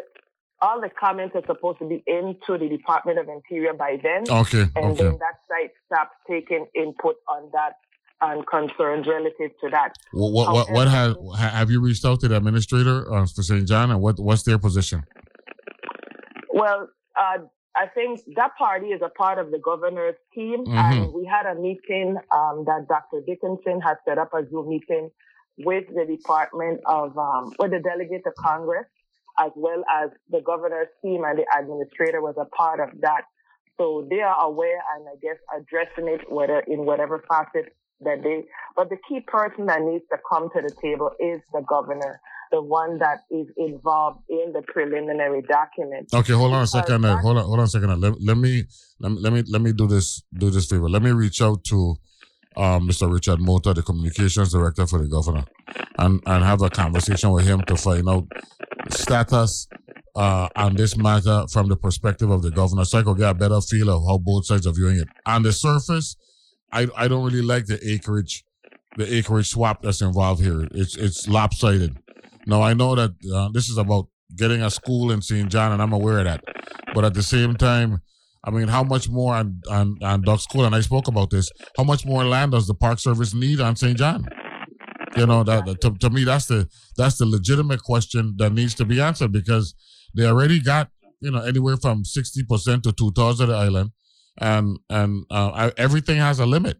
[0.61, 4.23] all the comments are supposed to be into the Department of Interior by then.
[4.29, 5.03] Okay, And okay.
[5.03, 7.73] then that site stops taking input on that
[8.21, 9.93] and concerns relative to that.
[10.11, 13.65] What what what, what has have you reached out to the administrator uh, for St.
[13.65, 15.03] John and what what's their position?
[16.51, 17.37] Well, uh,
[17.79, 20.77] I think that party is a part of the governor's team, Mhm.
[20.83, 23.21] and we had a meeting um, that Dr.
[23.25, 25.09] Dickinson had set up a Zoom meeting
[25.59, 28.87] with the Department of, um, with the delegate of Congress,
[29.39, 33.23] as well as the governor's team and the administrator was a part of that.
[33.77, 38.45] So they are aware and I guess addressing it whether in whatever facet that they,
[38.75, 42.19] but the key person that needs to come to the table is the governor,
[42.51, 46.09] the one that is involved in the preliminary document.
[46.13, 47.03] Okay, hold on a second.
[47.03, 48.01] Hold on, hold on a second.
[48.01, 48.63] Let, let me
[48.99, 50.89] let me let me let me do this do this favor.
[50.89, 51.95] Let me reach out to
[52.57, 53.11] um, Mr.
[53.11, 55.45] Richard Motta, the communications director for the governor,
[55.97, 58.27] and and have a conversation with him to find out
[58.89, 59.67] status
[60.15, 63.33] uh, on this matter from the perspective of the governor, so I could get a
[63.33, 65.07] better feel of how both sides are viewing it.
[65.25, 66.15] On the surface,
[66.71, 68.43] I I don't really like the acreage,
[68.97, 70.67] the acreage swap that's involved here.
[70.71, 71.97] It's it's lopsided.
[72.47, 75.49] Now I know that uh, this is about getting a school in St.
[75.49, 76.43] John, and I'm aware of that.
[76.93, 78.01] But at the same time,
[78.43, 80.65] I mean, how much more on on, on Duck School?
[80.65, 81.49] And I spoke about this.
[81.77, 83.97] How much more land does the Park Service need on St.
[83.97, 84.27] John?
[85.17, 88.85] You know that, to, to me that's the that's the legitimate question that needs to
[88.85, 89.73] be answered because
[90.15, 93.91] they already got you know anywhere from sixty percent to two thirds of the island,
[94.37, 96.77] and and uh, everything has a limit.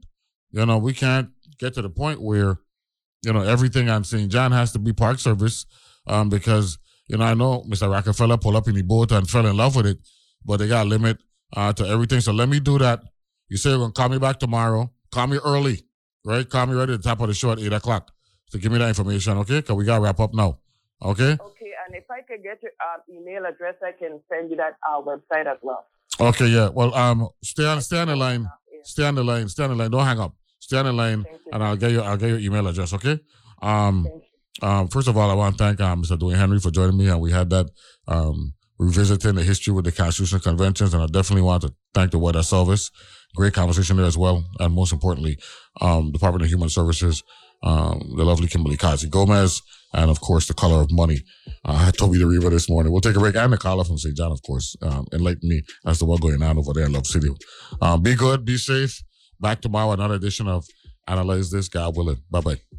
[0.51, 1.29] You know we can't
[1.59, 2.59] get to the point where
[3.23, 4.31] you know everything I'm St.
[4.31, 5.65] John has to be Park Service
[6.07, 7.91] um, because you know I know Mr.
[7.91, 9.99] Rockefeller pulled up in the boat and fell in love with it,
[10.45, 11.17] but they got a limit
[11.55, 12.21] uh, to everything.
[12.21, 13.01] So let me do that.
[13.49, 14.91] You say you're gonna call me back tomorrow.
[15.11, 15.85] Call me early,
[16.25, 16.47] right?
[16.47, 18.11] Call me right at the top of the show at eight o'clock.
[18.49, 19.61] So give me that information, okay?
[19.61, 20.59] Cause we gotta wrap up now.
[21.01, 21.37] Okay?
[21.39, 24.77] Okay, and if I could get your um, email address, I can send you that
[24.89, 25.85] our website as well.
[26.19, 26.69] Okay, yeah.
[26.69, 28.49] Well, um, stay on, stay on the line.
[28.83, 29.47] Stay on the line.
[29.47, 29.91] Stay on the line.
[29.91, 30.35] Don't hang up.
[30.69, 31.99] Stay on the line, and I'll get you.
[31.99, 32.93] I'll get your email address.
[32.93, 33.19] Okay.
[33.59, 34.07] Um,
[34.61, 34.87] um.
[34.87, 36.15] First of all, I want to thank um, Mr.
[36.15, 37.65] Dwayne Henry for joining me, and we had that
[38.07, 42.19] um revisiting the history with the Constitutional Conventions, and I definitely want to thank the
[42.19, 42.91] Weather Service.
[43.35, 45.39] Great conversation there as well, and most importantly,
[45.81, 47.23] um, Department of Human Services,
[47.63, 49.63] um, the lovely Kimberly Causey Gomez,
[49.95, 51.21] and of course, the color of money.
[51.65, 52.91] Uh, I told you read it this morning.
[52.91, 54.15] We'll take a break, and the caller from St.
[54.15, 57.07] John, of course, um, enlighten me as to what's going on over there in Love
[57.07, 57.29] City.
[57.81, 59.01] Um, be good, be safe.
[59.39, 60.67] Back tomorrow, another edition of
[61.07, 62.21] Analyze This, God willing.
[62.29, 62.78] Bye bye.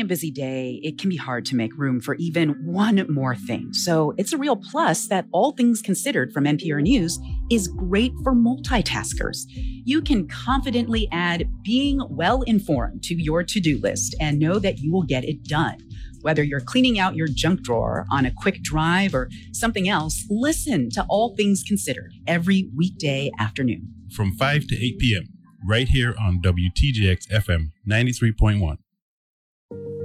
[0.00, 3.36] During a busy day, it can be hard to make room for even one more
[3.36, 3.74] thing.
[3.74, 7.18] So it's a real plus that All Things Considered from NPR News
[7.50, 9.44] is great for multitaskers.
[9.84, 14.78] You can confidently add being well informed to your to do list and know that
[14.78, 15.76] you will get it done.
[16.22, 20.88] Whether you're cleaning out your junk drawer on a quick drive or something else, listen
[20.92, 23.92] to All Things Considered every weekday afternoon.
[24.16, 25.28] From 5 to 8 p.m.,
[25.68, 28.78] right here on WTJX FM 93.1.